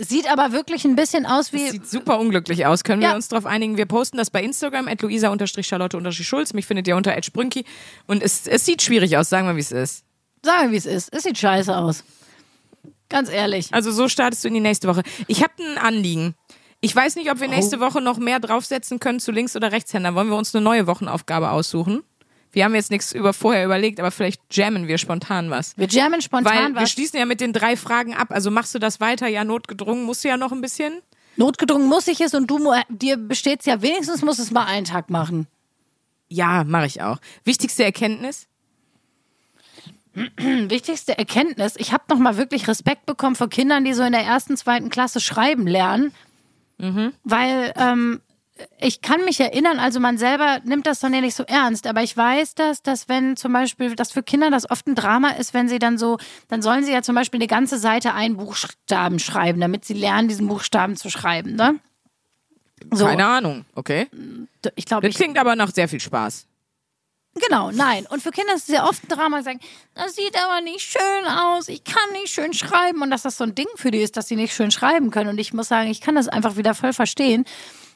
[0.00, 1.68] Sieht aber wirklich ein bisschen aus wie.
[1.70, 2.84] Sieht super unglücklich aus.
[2.84, 3.14] Können wir Ja.
[3.16, 3.76] uns darauf einigen?
[3.76, 6.54] Wir posten das bei Instagram, at luisa-charlotte-schulz.
[6.54, 7.64] Mich findet ihr unter at sprünki.
[8.06, 10.04] Und es, es sieht schwierig aus, sagen wir, wie es ist.
[10.44, 11.12] Sagen wir, wie es ist.
[11.12, 12.04] Es sieht scheiße aus.
[13.08, 13.72] Ganz ehrlich.
[13.72, 15.02] Also so startest du in die nächste Woche.
[15.26, 16.34] Ich habe ein Anliegen.
[16.80, 17.50] Ich weiß nicht, ob wir Oh.
[17.50, 20.14] nächste Woche noch mehr draufsetzen können zu Links- oder Rechtshänder.
[20.14, 22.02] Wollen wir uns eine neue Wochenaufgabe aussuchen?
[22.52, 25.76] Wir haben jetzt nichts über vorher überlegt, aber vielleicht jammen wir spontan was.
[25.76, 26.90] Wir jammen spontan Weil wir was.
[26.90, 28.28] schließen ja mit den drei Fragen ab.
[28.30, 29.26] Also machst du das weiter?
[29.26, 31.02] Ja, notgedrungen musst du ja noch ein bisschen.
[31.36, 35.10] Notgedrungen muss ich es und du, dir besteht's ja wenigstens, muss es mal einen Tag
[35.10, 35.46] machen.
[36.28, 37.18] Ja, mache ich auch.
[37.44, 38.46] Wichtigste Erkenntnis?
[40.36, 44.22] wichtigste Erkenntnis, ich habe noch mal wirklich Respekt bekommen vor Kindern, die so in der
[44.24, 46.12] ersten, zweiten Klasse schreiben lernen,
[47.24, 48.20] weil ähm,
[48.80, 52.02] ich kann mich erinnern, also man selber nimmt das dann ja nicht so ernst, aber
[52.02, 55.54] ich weiß das, dass wenn zum Beispiel, dass für Kinder das oft ein Drama ist,
[55.54, 56.18] wenn sie dann so,
[56.48, 60.28] dann sollen sie ja zum Beispiel eine ganze Seite einen Buchstaben schreiben, damit sie lernen,
[60.28, 61.78] diesen Buchstaben zu schreiben, ne?
[62.92, 64.06] So, Keine Ahnung, okay.
[64.76, 66.46] ich glaube, Das klingt aber nach sehr viel Spaß.
[67.46, 68.06] Genau, nein.
[68.08, 69.60] Und für Kinder ist es ja oft ein Drama, sagen,
[69.94, 73.02] das sieht aber nicht schön aus, ich kann nicht schön schreiben.
[73.02, 75.30] Und dass das so ein Ding für die ist, dass sie nicht schön schreiben können.
[75.30, 77.44] Und ich muss sagen, ich kann das einfach wieder voll verstehen.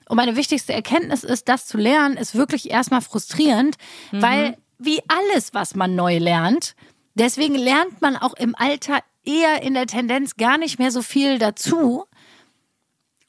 [0.08, 3.76] Und meine wichtigste Erkenntnis ist, das zu lernen, ist wirklich erstmal frustrierend,
[4.10, 6.74] weil wie alles, was man neu lernt,
[7.14, 11.38] deswegen lernt man auch im Alter eher in der Tendenz gar nicht mehr so viel
[11.38, 12.04] dazu,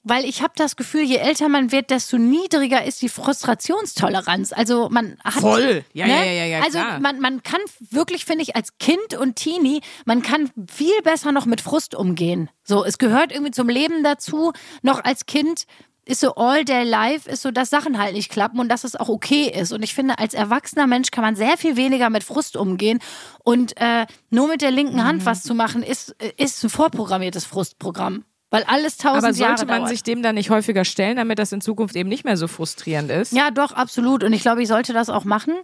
[0.03, 4.53] weil ich habe das Gefühl, je älter man wird, desto niedriger ist die Frustrationstoleranz.
[4.53, 5.83] Also man hat Voll.
[5.93, 6.25] Ja, ne?
[6.25, 6.99] ja, ja, ja, Also klar.
[6.99, 11.45] man, man kann wirklich, finde ich, als Kind und Teenie, man kann viel besser noch
[11.45, 12.49] mit Frust umgehen.
[12.63, 14.53] So, es gehört irgendwie zum Leben dazu.
[14.81, 15.65] Noch als Kind
[16.05, 18.97] ist so all day life, ist so, dass Sachen halt nicht klappen und dass es
[18.97, 19.71] auch okay ist.
[19.71, 22.99] Und ich finde, als erwachsener Mensch kann man sehr viel weniger mit Frust umgehen.
[23.43, 25.03] Und äh, nur mit der linken Mhm.
[25.05, 28.25] Hand was zu machen, ist, ist ein vorprogrammiertes Frustprogramm.
[28.53, 29.89] Weil alles tausend Aber sollte Jahre man dauert.
[29.89, 33.09] sich dem dann nicht häufiger stellen, damit das in Zukunft eben nicht mehr so frustrierend
[33.09, 33.33] ist?
[33.33, 34.23] Ja, doch, absolut.
[34.23, 35.55] Und ich glaube, ich sollte das auch machen.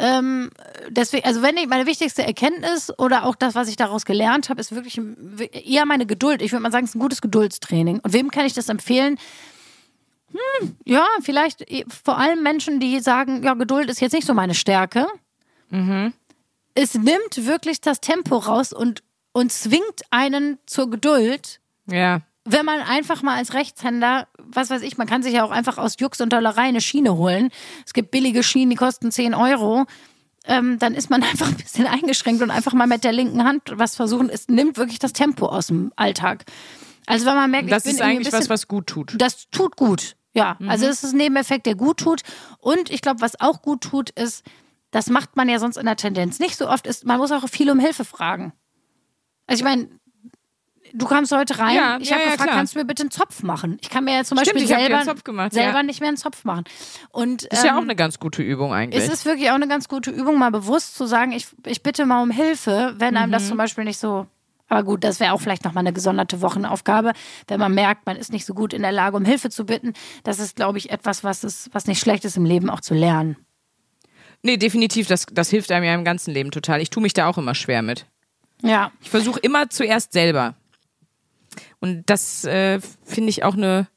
[0.00, 0.50] Ähm,
[0.88, 4.60] deswegen, also wenn ich meine wichtigste Erkenntnis oder auch das, was ich daraus gelernt habe,
[4.60, 5.00] ist wirklich
[5.52, 6.42] eher meine Geduld.
[6.42, 8.00] Ich würde mal sagen, es ist ein gutes Geduldstraining.
[8.00, 9.20] Und wem kann ich das empfehlen?
[10.32, 14.34] Hm, ja, vielleicht eh, vor allem Menschen, die sagen, ja, Geduld ist jetzt nicht so
[14.34, 15.06] meine Stärke.
[16.74, 22.22] Es nimmt wirklich das Tempo raus und, und zwingt einen zur Geduld Ja.
[22.44, 25.78] Wenn man einfach mal als Rechtshänder, was weiß ich, man kann sich ja auch einfach
[25.78, 27.50] aus Jux und Dollerei eine Schiene holen.
[27.86, 29.84] Es gibt billige Schienen, die kosten 10 Euro.
[30.44, 33.62] Ähm, dann ist man einfach ein bisschen eingeschränkt und einfach mal mit der linken Hand
[33.74, 34.28] was versuchen.
[34.28, 36.44] Es nimmt wirklich das Tempo aus dem Alltag.
[37.06, 39.14] Also wenn man merkt, Das ich bin ist eigentlich bisschen, was, was gut tut.
[39.18, 40.16] das tut gut.
[40.34, 42.22] Ja, also es ist ein Nebeneffekt, der gut tut.
[42.58, 44.44] Und ich glaube, was auch gut tut, ist,
[44.90, 47.46] das macht man ja sonst in der Tendenz nicht so oft, ist, man muss auch
[47.48, 48.52] viel um Hilfe fragen.
[49.46, 49.88] Also ich meine,
[50.92, 52.56] du kamst heute rein, Ja, ich ja, habe ja, gefragt, klar.
[52.56, 53.78] kannst du mir bitte einen Zopf machen?
[53.80, 56.64] Ich kann mir ja zum Stimmt, Beispiel selber, gemacht, selber nicht mehr einen Zopf machen.
[57.10, 59.02] Und Ist ja ähm, auch eine ganz gute Übung eigentlich.
[59.04, 62.06] es ist wirklich auch eine ganz gute Übung, mal bewusst zu sagen, ich, ich bitte
[62.06, 63.32] mal um Hilfe, wenn einem Mhm.
[63.32, 64.26] das zum Beispiel nicht so.
[64.68, 67.12] Aber gut, das wäre auch vielleicht nochmal eine gesonderte Wochenaufgabe,
[67.46, 69.92] wenn man merkt, man ist nicht so gut in der Lage, um Hilfe zu bitten.
[70.24, 72.94] Das ist, glaube ich, etwas, was, ist, was nicht schlecht ist im Leben auch zu
[72.94, 73.36] lernen.
[74.42, 76.80] nee, definitiv, das, das hilft einem ja im ganzen Leben total.
[76.80, 78.06] Ich tue mich da auch immer schwer mit.
[78.62, 78.92] Ja.
[79.02, 80.54] Ich versuche immer zuerst selber.
[81.82, 83.88] Und das äh, finde ich auch eine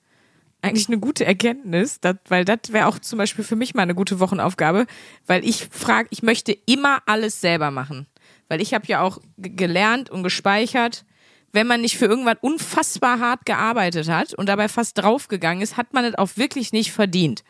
[0.64, 3.94] eigentlich eine gute Erkenntnis, dat, weil das wäre auch zum Beispiel für mich mal eine
[3.94, 4.88] gute Wochenaufgabe,
[5.28, 8.08] weil ich frage, ich möchte immer alles selber machen.
[8.48, 11.06] Weil ich habe ja auch gelernt und gespeichert,
[11.52, 15.94] wenn man nicht für irgendwas unfassbar hart gearbeitet hat und dabei fast draufgegangen ist, hat
[15.94, 17.44] man es auch wirklich nicht verdient.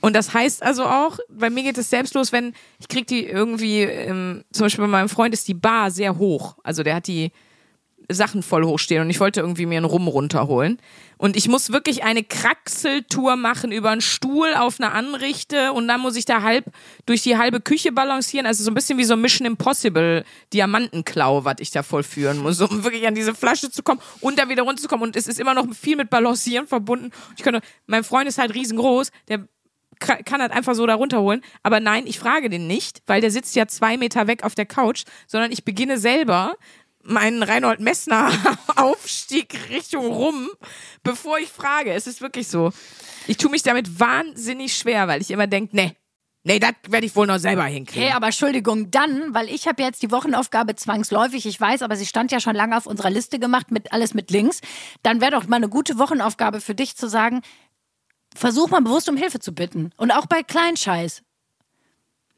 [0.00, 3.26] Und das heißt also auch, bei mir geht es selbst los, wenn ich krieg die
[3.26, 6.56] irgendwie, ähm, zum Beispiel bei meinem Freund ist die Bar sehr hoch.
[6.62, 7.32] Also der hat die
[8.14, 10.78] Sachen voll hochstehen und ich wollte irgendwie mir einen Rum runterholen.
[11.16, 16.00] Und ich muss wirklich eine Kraxeltour machen über einen Stuhl auf eine Anrichte und dann
[16.00, 16.64] muss ich da halb
[17.04, 18.46] durch die halbe Küche balancieren.
[18.46, 22.84] Also so ein bisschen wie so Mission Impossible Diamantenklau, was ich da vollführen muss, um
[22.84, 25.08] wirklich an diese Flasche zu kommen und da wieder runterzukommen.
[25.08, 27.10] Und es ist immer noch viel mit Balancieren verbunden.
[27.36, 29.46] Ich könnte, mein Freund ist halt riesengroß, der
[30.00, 31.42] kann halt einfach so da runterholen.
[31.62, 34.66] Aber nein, ich frage den nicht, weil der sitzt ja zwei Meter weg auf der
[34.66, 36.56] Couch, sondern ich beginne selber
[37.10, 38.30] meinen Reinhold Messner
[38.76, 40.48] Aufstieg Richtung rum,
[41.02, 41.92] bevor ich frage.
[41.92, 42.72] Es ist wirklich so.
[43.26, 45.96] Ich tue mich damit wahnsinnig schwer, weil ich immer denke, nee,
[46.44, 48.04] nee, das werde ich wohl noch selber hinkriegen.
[48.04, 52.06] Okay, aber Entschuldigung, dann, weil ich habe jetzt die Wochenaufgabe zwangsläufig, ich weiß, aber sie
[52.06, 54.60] stand ja schon lange auf unserer Liste gemacht, mit alles mit Links,
[55.02, 57.42] dann wäre doch mal eine gute Wochenaufgabe für dich zu sagen,
[58.34, 59.92] versuch mal bewusst um Hilfe zu bitten.
[59.96, 61.22] Und auch bei Kleinscheiß.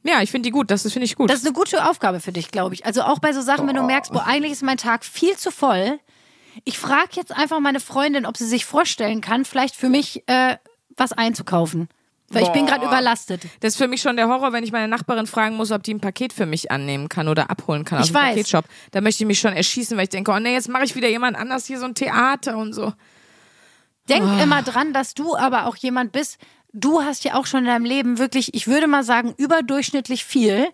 [0.04, 1.30] Ja, ich finde die gut, das finde ich gut.
[1.30, 2.84] Das ist eine gute Aufgabe für dich, glaube ich.
[2.86, 5.50] Also auch bei so Sachen, wenn du merkst, boah, eigentlich ist mein Tag viel zu
[5.52, 5.98] voll.
[6.64, 10.56] Ich frage jetzt einfach meine Freundin, ob sie sich vorstellen kann, vielleicht für mich äh,
[10.96, 11.88] was einzukaufen.
[12.30, 13.42] Weil ich bin gerade überlastet.
[13.60, 15.92] Das ist für mich schon der Horror, wenn ich meine Nachbarin fragen muss, ob die
[15.92, 18.28] ein Paket für mich annehmen kann oder abholen kann aus Ich dem weiß.
[18.30, 18.64] Paketshop.
[18.90, 21.08] Da möchte ich mich schon erschießen, weil ich denke, oh nee, jetzt mache ich wieder
[21.08, 22.94] jemand anders hier so ein Theater und so.
[24.08, 24.42] Denk Ah.
[24.42, 26.38] immer dran, dass du aber auch jemand bist.
[26.72, 30.68] Du hast ja auch schon in deinem Leben wirklich, ich würde mal sagen, überdurchschnittlich viel.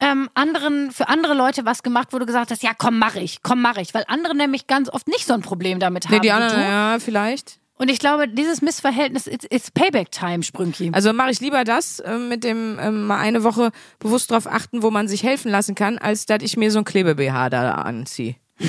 [0.00, 3.42] Ähm, anderen, für andere Leute was gemacht, wo du gesagt hast, ja komm, mach ich,
[3.42, 3.94] komm, mach ich.
[3.94, 6.98] Weil andere nämlich ganz oft nicht so ein Problem damit haben Nee, die anderen, ja,
[6.98, 7.60] vielleicht.
[7.76, 10.90] Und ich glaube, dieses Missverhältnis ist it's Payback-Time, Sprünki.
[10.92, 14.82] Also mache ich lieber das äh, mit dem ähm, mal eine Woche bewusst darauf achten,
[14.82, 18.36] wo man sich helfen lassen kann, als dass ich mir so ein Klebe-BH da anziehe.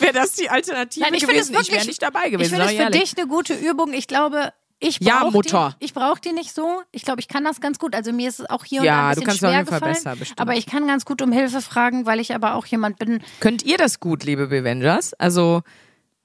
[0.00, 1.52] Wäre das die Alternative Nein, ich gewesen?
[1.52, 2.50] ich wäre wirklich- nicht dabei Ich gewesen.
[2.50, 3.00] finde es für ehrlich.
[3.02, 3.92] dich eine gute Übung.
[3.92, 5.76] Ich glaube, ich Ja, brauche Mutter.
[5.80, 6.82] die, ich brauche die nicht so.
[6.90, 7.94] Ich glaube, ich kann das ganz gut.
[7.94, 9.58] Also mir ist es auch hier und Ja, da ein du bisschen kannst auf schwer
[9.58, 9.94] jeden Fall gefallen.
[9.94, 10.40] besser, bestimmt.
[10.40, 13.22] aber ich kann ganz gut um Hilfe fragen, weil ich aber auch jemand bin.
[13.40, 15.14] Könnt ihr das gut, liebe Bevengers?
[15.14, 15.62] Also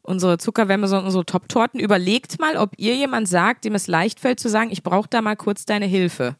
[0.01, 1.79] unsere Zuckerwärme und unsere Top-Torten.
[1.79, 5.21] Überlegt mal, ob ihr jemand sagt, dem es leicht fällt zu sagen, ich brauche da
[5.21, 6.35] mal kurz deine Hilfe.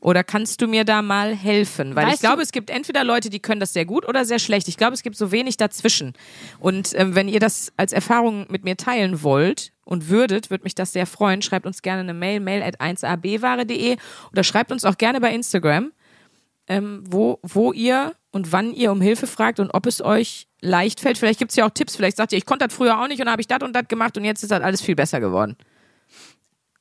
[0.00, 1.96] Oder kannst du mir da mal helfen?
[1.96, 4.24] Weil ich Weißt du- glaube, es gibt entweder Leute, die können das sehr gut oder
[4.24, 4.68] sehr schlecht.
[4.68, 6.12] Ich glaube, es gibt so wenig dazwischen.
[6.60, 10.74] Und ähm, wenn ihr das als Erfahrung mit mir teilen wollt und würdet, würde mich
[10.74, 11.42] das sehr freuen.
[11.42, 13.96] Schreibt uns gerne eine Mail, mail at 1abware.de
[14.32, 15.92] oder schreibt uns auch gerne bei Instagram
[16.68, 21.00] ähm, wo, wo ihr und wann ihr um Hilfe fragt und ob es euch leicht
[21.00, 21.16] fällt.
[21.16, 21.96] Vielleicht gibt es ja auch Tipps.
[21.96, 23.88] Vielleicht sagt ihr, ich konnte das früher auch nicht und habe ich das und das
[23.88, 25.56] gemacht und jetzt ist das alles viel besser geworden.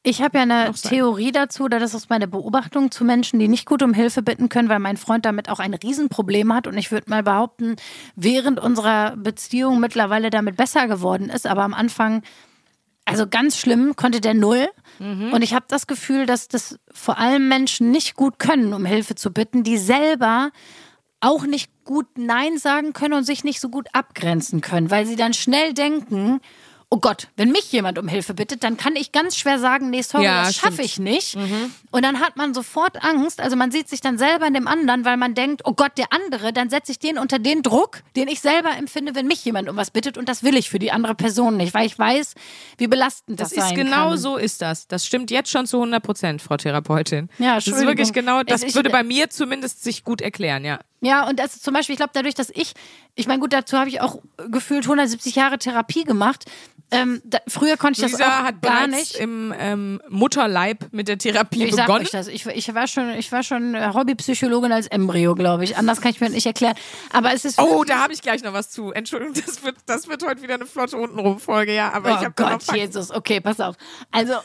[0.07, 0.71] Ich habe ja eine.
[0.73, 4.47] Theorie dazu, da das ist meine Beobachtung zu Menschen, die nicht gut um Hilfe bitten
[4.47, 6.65] können, weil mein Freund damit auch ein Riesenproblem hat.
[6.65, 7.75] Und ich würde mal behaupten,
[8.15, 12.23] während unserer Beziehung mittlerweile damit besser geworden ist, aber am Anfang,
[13.03, 14.69] also ganz schlimm, konnte der null.
[15.33, 19.15] Und ich habe das Gefühl, dass das vor allem Menschen nicht gut können, um Hilfe
[19.15, 20.51] zu bitten, die selber
[21.19, 25.15] auch nicht gut Nein sagen können und sich nicht so gut abgrenzen können, weil sie
[25.15, 26.39] dann schnell denken,
[26.89, 30.01] oh Gott, wenn mich jemand um Hilfe bittet, dann kann ich ganz schwer sagen, nee,
[30.01, 31.35] sorry, Ja, das schaffe ich nicht.
[31.35, 35.03] Und dann hat man sofort Angst, also man sieht sich dann selber in dem anderen,
[35.03, 38.29] weil man denkt, oh Gott, der andere, dann setze ich den unter den Druck, den
[38.29, 40.91] ich selber empfinde, wenn mich jemand um was bittet und das will ich für die
[40.93, 42.35] andere Person nicht, weil ich weiß,
[42.77, 44.17] wie belastend das, Das, ist genau kann.
[44.17, 44.87] so ist das.
[44.87, 47.29] Das stimmt jetzt schon zu 100 Prozent, Frau Therapeutin.
[47.37, 50.63] Ja, das ist wirklich genau, das Ich- ich- würde bei mir zumindest sich gut erklären,
[50.63, 50.79] ja.
[51.01, 52.73] Ja, und das zum Beispiel, ich glaube, dadurch, dass ich,
[53.13, 54.19] ich meine, gut, dazu habe ich auch
[54.49, 56.45] gefühlt 170 Jahre Therapie gemacht.
[56.89, 59.15] Ähm, da, früher konnte ich das Luisa auch hat gar nicht.
[59.17, 62.05] im ähm, Mutterleib mit der Therapie Ich sag begonnen.
[62.05, 62.27] euch das.
[62.27, 65.75] Ich, ich war schon, ich war schon äh, Hobbypsychologin als Embryo, glaube ich.
[65.75, 66.75] Anders kann ich mir nicht erklären.
[67.11, 68.91] Aber es ist Oh, da habe ich gleich noch was zu.
[68.91, 71.91] Entschuldigung, das wird, das wird heute wieder eine flotte Untenrum-Folge, ja.
[71.91, 72.77] Aber ich Oh habe da noch Gott.
[72.77, 73.11] Jesus.
[73.11, 73.75] Okay, pass auf.
[74.11, 74.35] Also,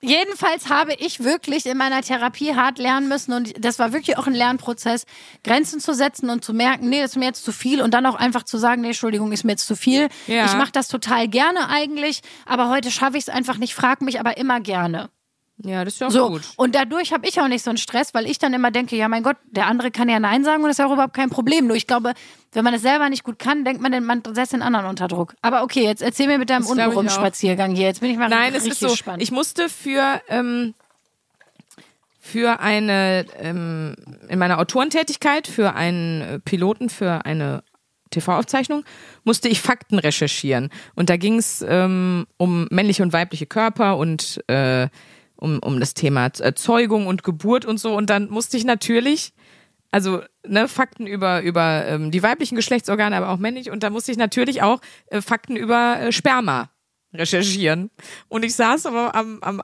[0.00, 4.26] jedenfalls habe ich wirklich in meiner Therapie hart lernen müssen und das war wirklich auch
[4.26, 5.04] ein Lernprozess,
[5.44, 8.06] Grenzen zu setzen und zu merken, nee, das ist mir jetzt zu viel und dann
[8.06, 10.08] auch einfach zu sagen, nee, Entschuldigung, ist mir jetzt zu viel.
[10.26, 10.46] Ja.
[10.46, 14.20] Ich mache das total gerne eigentlich, aber heute schaffe ich es einfach nicht, frag mich
[14.20, 15.10] aber immer gerne.
[15.62, 16.42] Ja, das ist ja auch So, gut.
[16.56, 19.08] und dadurch habe ich auch nicht so einen Stress, weil ich dann immer denke, ja
[19.08, 21.28] mein Gott, der andere kann ja Nein sagen und das ist ja auch überhaupt kein
[21.28, 21.66] Problem.
[21.66, 22.14] Nur ich glaube,
[22.52, 25.34] wenn man es selber nicht gut kann, denkt man, man setzt den anderen unter Druck.
[25.42, 27.12] Aber okay, jetzt erzähl mir mit deinem Das glaub ich untenrum auch.
[27.12, 27.88] Spaziergang hier.
[27.88, 28.88] Jetzt bin ich mal Nein, es richtig ist so.
[28.88, 29.22] gespannt.
[29.22, 30.74] Ich musste für ähm,
[32.18, 33.96] für eine ähm,
[34.28, 37.62] in meiner Autorentätigkeit für einen äh, Piloten für eine
[38.10, 38.84] TV-Aufzeichnung
[39.24, 44.42] musste ich Fakten recherchieren und da ging es ähm, um männliche und weibliche Körper und
[44.48, 44.88] äh,
[45.40, 49.32] um, um das Thema äh, Zeugung und Geburt und so und dann musste ich natürlich
[49.90, 54.12] also ne, Fakten über über ähm, die weiblichen Geschlechtsorgane, aber auch männlich und da musste
[54.12, 56.70] ich natürlich auch äh, Fakten über äh, Sperma
[57.12, 57.90] recherchieren.
[58.28, 59.60] Und ich saß aber am, am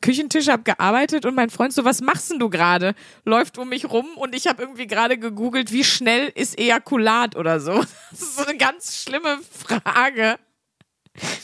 [0.00, 2.94] Küchentisch, hab gearbeitet und mein Freund so, was machst denn du gerade?
[3.24, 7.60] Läuft um mich rum und ich habe irgendwie gerade gegoogelt, wie schnell ist Ejakulat oder
[7.60, 7.72] so.
[8.10, 10.38] Das ist so eine ganz schlimme Frage.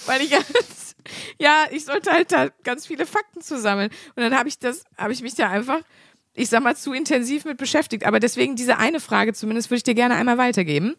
[0.06, 0.32] Weil ich
[1.38, 3.90] ja, ich sollte halt da ganz viele Fakten zusammeln.
[4.14, 5.80] Und dann habe ich das, habe ich mich da einfach,
[6.34, 8.04] ich sag mal, zu intensiv mit beschäftigt.
[8.04, 10.96] Aber deswegen diese eine Frage zumindest würde ich dir gerne einmal weitergeben.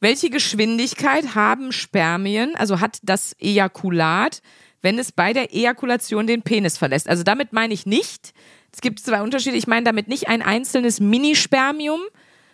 [0.00, 4.42] Welche Geschwindigkeit haben Spermien, also hat das Ejakulat,
[4.82, 7.08] wenn es bei der Ejakulation den Penis verlässt?
[7.08, 8.34] Also damit meine ich nicht,
[8.72, 12.02] es gibt zwei Unterschiede, ich meine damit nicht ein einzelnes Minispermium,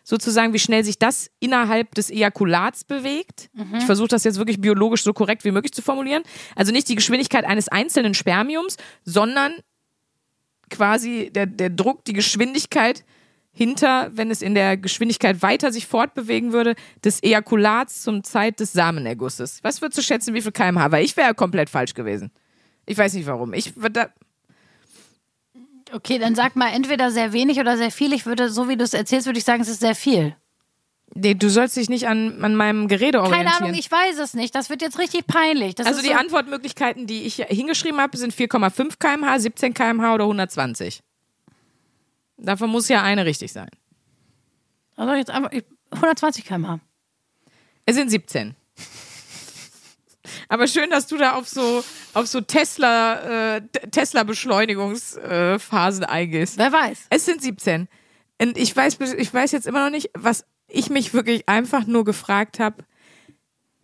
[0.02, 3.50] sozusagen, wie schnell sich das innerhalb des Ejakulats bewegt.
[3.78, 6.22] Ich versuche das jetzt wirklich biologisch so korrekt wie möglich zu formulieren.
[6.56, 9.52] Also nicht die Geschwindigkeit eines einzelnen Spermiums, sondern
[10.70, 13.04] quasi der, der Druck, die Geschwindigkeit
[13.52, 16.74] hinter, wenn es in der Geschwindigkeit weiter sich fortbewegen würde,
[17.04, 19.58] des Ejakulats zum Zeit des Samenergusses.
[19.62, 20.90] Was würdest du schätzen, wie viel kmh?
[20.90, 22.30] Weil ich wäre ja komplett falsch gewesen.
[22.86, 23.52] Ich weiß nicht warum.
[23.52, 24.08] Ich würde da,
[25.92, 28.12] okay, dann sag mal entweder sehr wenig oder sehr viel.
[28.12, 30.34] Ich würde, so wie du es erzählst, würde ich sagen, es ist sehr viel.
[31.14, 33.46] nee, du sollst dich nicht an, an meinem Gerede orientieren.
[33.46, 34.54] Keine Ahnung, ich weiß es nicht.
[34.54, 35.74] Das wird jetzt richtig peinlich.
[35.74, 40.24] Das also die so, Antwortmöglichkeiten, die ich hingeschrieben habe, sind 4,5 kmh, 17 kmh oder
[40.24, 41.02] 120.
[42.38, 43.68] Davon muss ja eine richtig sein.
[44.96, 46.80] Also jetzt einfach ich- 120 km/h.
[47.84, 48.54] Es sind 17.
[50.48, 56.58] Aber schön, dass du da auf so auf so Tesla äh, Tesla Beschleunigungsphasen eingehst.
[56.58, 57.06] Wer weiß?
[57.10, 57.88] Es sind 17.
[58.40, 62.04] Und ich weiß ich weiß jetzt immer noch nicht, was ich mich wirklich einfach nur
[62.04, 62.84] gefragt habe,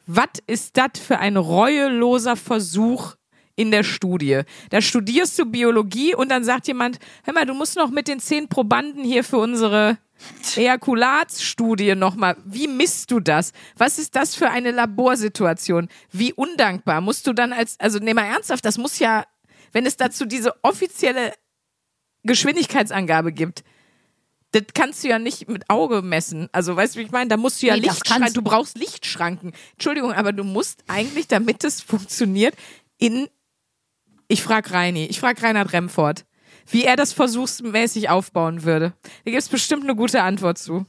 [0.06, 3.14] Was ist das für ein reueloser Versuch
[3.56, 4.42] in der Studie?
[4.70, 8.18] Da studierst du Biologie und dann sagt jemand, hör mal, du musst noch mit den
[8.18, 9.98] zehn Probanden hier für unsere
[10.56, 12.36] Ejakulatsstudie nochmal.
[12.44, 13.52] Wie misst du das?
[13.76, 15.88] Was ist das für eine Laborsituation?
[16.10, 19.24] Wie undankbar musst du dann als, also nehmen wir ernsthaft, das muss ja,
[19.72, 21.32] wenn es dazu diese offizielle
[22.24, 23.62] Geschwindigkeitsangabe gibt,
[24.52, 26.48] das kannst du ja nicht mit Auge messen.
[26.52, 27.28] Also, weißt du, wie ich meine?
[27.28, 29.52] Da musst du ja Nee, Lichtschranken, du brauchst Lichtschranken.
[29.72, 32.54] Entschuldigung, aber du musst eigentlich, damit es funktioniert,
[32.96, 33.28] in,
[34.26, 36.24] ich frag Reini, ich frag Reinhard Remford,
[36.70, 38.92] wie er das versuchsmäßig aufbauen würde.
[39.24, 40.86] Da gibt's bestimmt eine gute Antwort zu.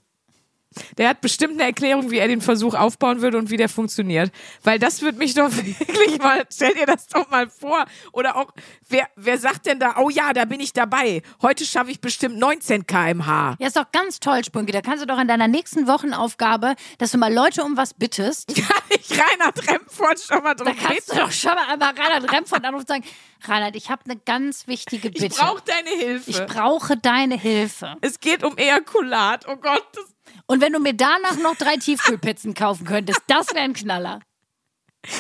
[0.97, 4.31] Der hat bestimmt eine Erklärung, wie er den Versuch aufbauen würde und wie der funktioniert.
[4.63, 7.85] Weil das wird mich doch wirklich mal, stell dir das doch mal vor.
[8.11, 8.51] Oder auch,
[8.87, 11.21] wer, wer sagt denn da, oh ja, da bin ich dabei.
[11.41, 13.55] Heute schaffe ich bestimmt 19 kmh.
[13.59, 14.71] Ja, ist doch ganz toll, Spunki.
[14.71, 18.47] Da kannst du doch in deiner nächsten Wochenaufgabe, dass du mal Leute um was bittest.
[18.55, 21.25] Kann ich Reinhard Remford schon mal Da drum kannst du bitten?
[21.25, 23.03] doch schon mal einmal Reinhard Remford anrufen und sagen,
[23.45, 25.25] Reinhard, ich habe eine ganz wichtige Bitte.
[25.25, 26.29] Ich brauche deine Hilfe.
[26.29, 27.95] Ich brauche deine Hilfe.
[28.01, 29.45] es geht um Ejakulat.
[29.47, 29.83] Oh Gott.
[29.95, 30.05] Das,
[30.45, 34.19] Und wenn du mir danach noch drei Tiefkühlpizzen kaufen könntest, das wäre ein Knaller.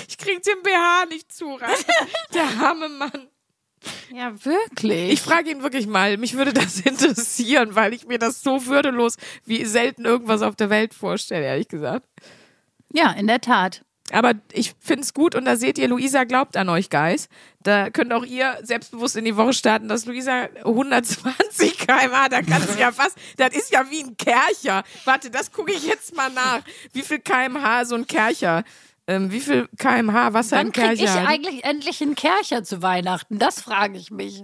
[0.07, 1.85] ich krieg den BH nicht zu, Reinhard.
[2.33, 3.27] Der arme Mann.
[4.13, 5.13] Ja, wirklich.
[5.13, 6.17] Ich frage ihn wirklich mal.
[6.17, 10.69] Mich würde das interessieren, weil ich mir das so würdelos wie selten irgendwas auf der
[10.69, 12.07] Welt vorstelle, ehrlich gesagt.
[12.91, 13.83] ja, in der Tat.
[14.11, 17.29] Aber ich finde es gut und da seht ihr, Luisa glaubt an euch, Guys.
[17.61, 22.61] Da könnt auch ihr selbstbewusst in die Woche starten, dass Luisa 120 km/h, da kann
[22.67, 24.83] sie ja fast, das ist ja wie ein Kercher.
[25.05, 26.61] Warte, das gucke ich jetzt mal nach.
[26.93, 28.63] Wie viel kmh so ein Kercher,
[29.07, 31.27] ähm, wie viel kmh Wasser Wann im Kercher ich hat?
[31.27, 33.39] eigentlich endlich einen Kercher zu Weihnachten?
[33.39, 34.43] Das frage ich mich.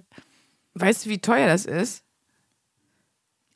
[0.74, 2.05] Weißt du, wie teuer das ist?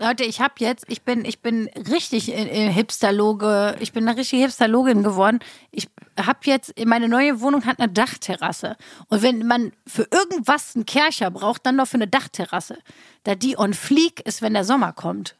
[0.01, 4.17] Leute, ich habe jetzt, ich bin, ich bin richtig in, in Hipsterloge, ich bin eine
[4.17, 5.39] richtige Hipsterlogin geworden.
[5.71, 8.77] Ich habe jetzt, meine neue Wohnung hat eine Dachterrasse.
[9.09, 12.77] Und wenn man für irgendwas einen Kercher braucht, dann doch für eine Dachterrasse.
[13.23, 15.35] Da die on fleek ist, wenn der Sommer kommt.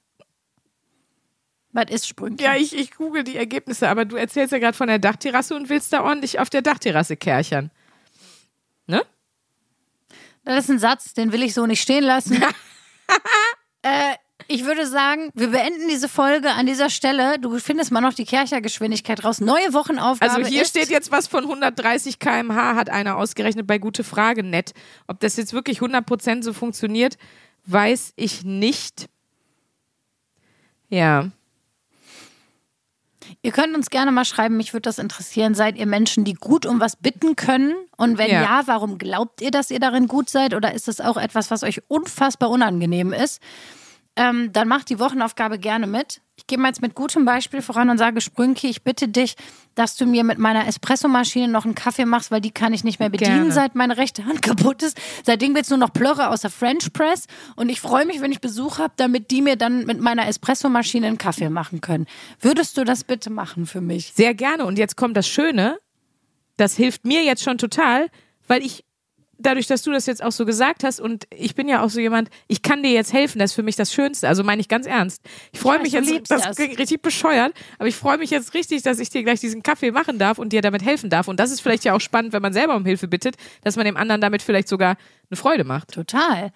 [1.72, 2.40] Was ist Sprünchen?
[2.40, 5.70] Ja, ich, ich google die Ergebnisse, aber du erzählst ja gerade von der Dachterrasse und
[5.70, 7.72] willst da ordentlich auf der Dachterrasse kerchern.
[8.88, 9.06] Ne?
[10.44, 12.44] Das ist ein Satz, den will ich so nicht stehen lassen.
[13.84, 14.16] äh,
[14.52, 17.38] ich würde sagen, wir beenden diese Folge an dieser Stelle.
[17.38, 19.40] Du findest mal noch die Kerchergeschwindigkeit raus.
[19.40, 24.04] Neue Wochenaufgabe Also hier steht jetzt was von 130 km/h, hat einer ausgerechnet bei Gute
[24.04, 24.74] Frage nett.
[25.06, 27.18] Ob das jetzt wirklich 100% so funktioniert,
[27.68, 29.08] weiß ich nicht.
[30.90, 31.30] Ja.
[33.44, 35.54] Ihr könnt uns gerne mal schreiben, mich würde das interessieren.
[35.54, 37.76] Seid ihr Menschen, die gut um was bitten können?
[37.98, 38.42] Und wenn Ja.
[38.42, 38.62] ja.
[38.66, 40.56] warum glaubt ihr, dass ihr darin gut seid?
[40.56, 43.40] Oder ist es auch etwas, was euch unfassbar unangenehm ist?
[44.20, 46.20] Ähm, dann macht die Wochenaufgabe gerne mit.
[46.36, 49.36] Ich gehe mal jetzt mit gutem Beispiel voran und sage, Sprünki, ich bitte dich,
[49.76, 53.00] dass du mir mit meiner Espressomaschine noch einen Kaffee machst, weil die kann ich nicht
[53.00, 53.52] mehr bedienen, Gerne.
[53.54, 55.00] seit meine rechte Hand kaputt ist.
[55.24, 57.28] Seitdem gibt's nur noch Plörre aus der French Press.
[57.56, 61.08] Und ich freue mich, wenn ich Besuch habe, damit die mir dann mit meiner Espressomaschine
[61.08, 62.06] einen Kaffee machen können.
[62.42, 64.12] Würdest du das bitte machen für mich?
[64.14, 64.66] Sehr gerne.
[64.66, 65.80] Und jetzt kommt das Schöne.
[66.58, 68.10] Das hilft mir jetzt schon total,
[68.50, 68.84] weil ich,
[69.40, 72.00] dadurch, dass du das jetzt auch so gesagt hast und ich bin ja auch so
[72.00, 74.28] jemand, ich kann dir jetzt helfen, das ist für mich das Schönste.
[74.28, 75.22] Also meine ich ganz ernst.
[75.52, 76.56] Ich freue mich jetzt, das.
[76.56, 79.92] klingt richtig bescheuert, aber ich freue mich jetzt richtig, dass ich dir gleich diesen Kaffee
[79.92, 81.28] machen darf und dir damit helfen darf.
[81.28, 83.86] Und das ist vielleicht ja auch spannend, wenn man selber um Hilfe bittet, dass man
[83.86, 84.98] dem anderen damit vielleicht sogar
[85.30, 85.94] eine Freude macht.
[85.94, 86.52] Total.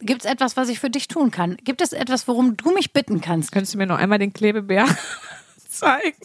[0.00, 1.56] Gibt es etwas, was ich für dich tun kann?
[1.64, 3.52] Gibt es etwas, worum du mich bitten kannst?
[3.52, 4.86] Könntest du mir noch einmal den Klebebär
[5.68, 6.16] zeigen?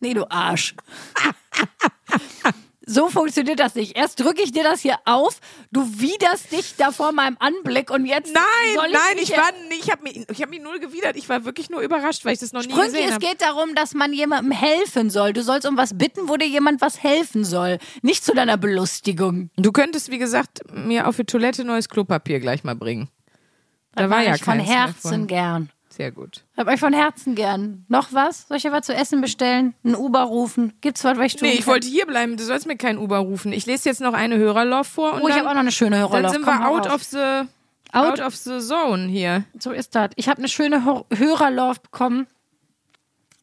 [0.00, 0.74] Nee, du Arsch.
[2.90, 3.96] So funktioniert das nicht.
[3.96, 5.38] Erst drücke ich dir das hier auf,
[5.70, 9.90] du widerst dich da vor meinem Anblick und jetzt Nein, ich nein, ich war, ich
[9.92, 11.14] habe mich, ich mich null gewidert.
[11.14, 13.26] Ich war wirklich nur überrascht, weil ich das noch nie Sprünki, gesehen es habe.
[13.26, 15.32] geht darum, dass man jemandem helfen soll.
[15.32, 17.78] Du sollst um was bitten, wo dir jemand was helfen soll.
[18.02, 19.50] Nicht zu deiner Belustigung.
[19.56, 23.08] Du könntest, wie gesagt, mir auf die Toilette neues Klopapier gleich mal bringen.
[23.94, 25.70] Da Das war mach ja ich von Herzen gern.
[25.92, 26.44] Sehr gut.
[26.56, 27.84] Hab euch von Herzen gern.
[27.88, 28.46] Noch was?
[28.46, 29.74] Soll ich dir was zu essen bestellen?
[29.84, 30.72] Ein Uber rufen?
[30.80, 31.72] Gibt's was, was ich tun Nee, ich kann?
[31.72, 32.36] wollte hier bleiben.
[32.36, 33.52] Du sollst mir keinen Uber rufen.
[33.52, 35.72] Ich lese jetzt noch eine Hörerlauf vor und Oh, ich dann, habe auch noch eine
[35.72, 36.32] schöne dann Hörerlauf.
[36.32, 37.42] sind Komm, wir out of the
[37.92, 39.44] Out- out of the zone hier.
[39.58, 40.10] So ist das.
[40.14, 42.28] Ich habe eine schöne Hör- Hörerlauf bekommen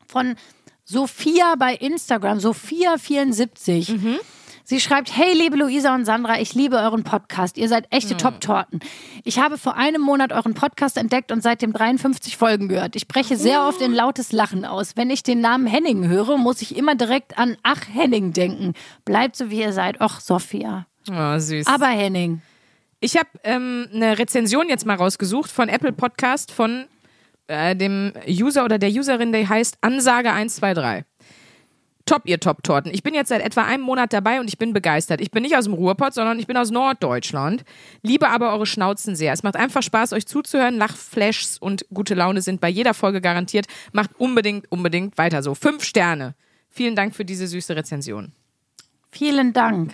[0.08, 0.36] von
[0.86, 4.20] Sophia bei Instagram, Sophia74.
[4.70, 7.58] Sie schreibt, hey liebe Luisa und Sandra, ich liebe euren Podcast.
[7.58, 8.82] Ihr seid echte Top-Torten.
[9.24, 12.98] Ich habe vor einem Monat euren Podcast entdeckt und seitdem 53 Folgen gehört.
[12.98, 14.98] Ich breche sehr oft in lautes Lachen aus.
[14.98, 18.74] Wenn ich den Namen Henning höre, muss ich immer direkt an Ach Henning denken.
[19.06, 20.02] Bleibt so wie ihr seid.
[20.02, 20.86] Och, Sophia.
[21.10, 21.66] Oh, süß.
[21.68, 22.42] Aber Henning.
[23.00, 26.88] Ich habe ähm, eine Rezension jetzt mal rausgesucht von Apple Podcast von
[27.48, 31.07] äh, dem User oder der Userin, der heißt Ansage 123.
[32.08, 32.92] Top, ihr Top-Torten.
[32.94, 35.22] Ich bin jetzt seit etwa einem Monat dabei und ich bin begeistert.
[35.22, 37.64] Ich bin nicht aus dem Ruhrpott, sondern ich bin aus Norddeutschland.
[38.02, 39.34] Liebe aber eure Schnauzen sehr.
[39.34, 40.76] Es macht einfach Spaß, euch zuzuhören.
[40.76, 43.68] Lachflashs und gute Laune sind bei jeder Folge garantiert.
[43.92, 45.54] Macht unbedingt, unbedingt weiter so.
[45.54, 46.34] Fünf Sterne.
[46.70, 48.32] Vielen Dank für diese süße Rezension.
[49.12, 49.94] Vielen Dank.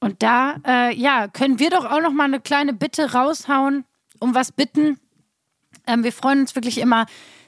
[0.00, 3.84] Und da, äh, ja, können wir doch auch noch mal eine kleine Bitte raushauen,
[4.18, 4.98] um was bitten.
[5.86, 7.06] Ähm, wir freuen uns wirklich immer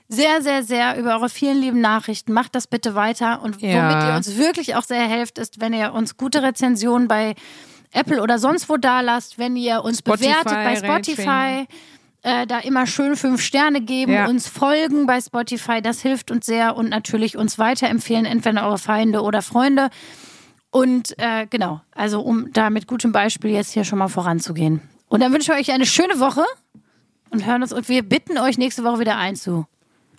[0.09, 2.33] sehr, sehr, sehr über eure vielen lieben Nachrichten.
[2.33, 3.43] Macht das bitte weiter.
[3.43, 3.75] Und Ja.
[3.91, 7.35] womit ihr uns wirklich auch sehr helft, ist, wenn ihr uns gute Rezensionen bei
[7.93, 11.67] Apple oder sonst wo da lasst, wenn ihr uns Spotify, bewertet bei Spotify.
[12.23, 14.27] Äh, da immer schön fünf Sterne geben, Ja.
[14.27, 19.23] uns folgen bei Spotify, das hilft uns sehr und natürlich uns weiterempfehlen, entweder eure Feinde
[19.23, 19.89] oder Freunde.
[20.71, 24.83] Und äh, genau, also um da mit gutem Beispiel jetzt hier schon mal voranzugehen.
[25.09, 26.45] Und dann wünschen wir euch eine schöne Woche
[27.31, 29.67] und hören uns und wir bitten euch nächste Woche wieder einzu,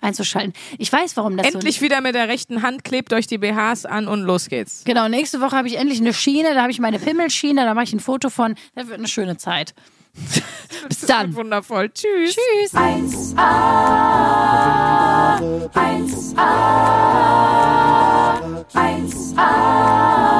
[0.00, 0.52] einzuschalten.
[0.78, 3.86] Ich weiß, warum das so Endlich wieder mit der rechten Hand, klebt euch die BHs
[3.86, 4.82] an und los geht's.
[4.84, 7.84] Genau, nächste Woche habe ich endlich eine Schiene, da habe ich meine Pimmelschiene, da mache
[7.84, 8.54] ich ein Foto von.
[8.74, 9.74] Das wird eine schöne Zeit.
[10.88, 11.34] Bis dann.
[11.34, 11.90] Wundervoll.
[11.90, 12.36] Tschüss.
[12.36, 12.74] Tschüss.
[12.74, 13.36] 1A,
[15.72, 16.40] 1A,
[18.74, 20.39] 1A, 1A,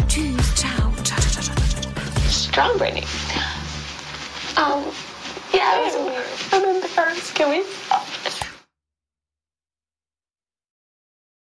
[0.11, 2.29] Tschüss, ciao, ciao, ciao, ciao, ciao, ciao.
[2.29, 3.05] strong Brittany.
[4.57, 4.83] Um,
[5.53, 6.27] yeah, it was weird.
[6.51, 7.63] And then the first, can we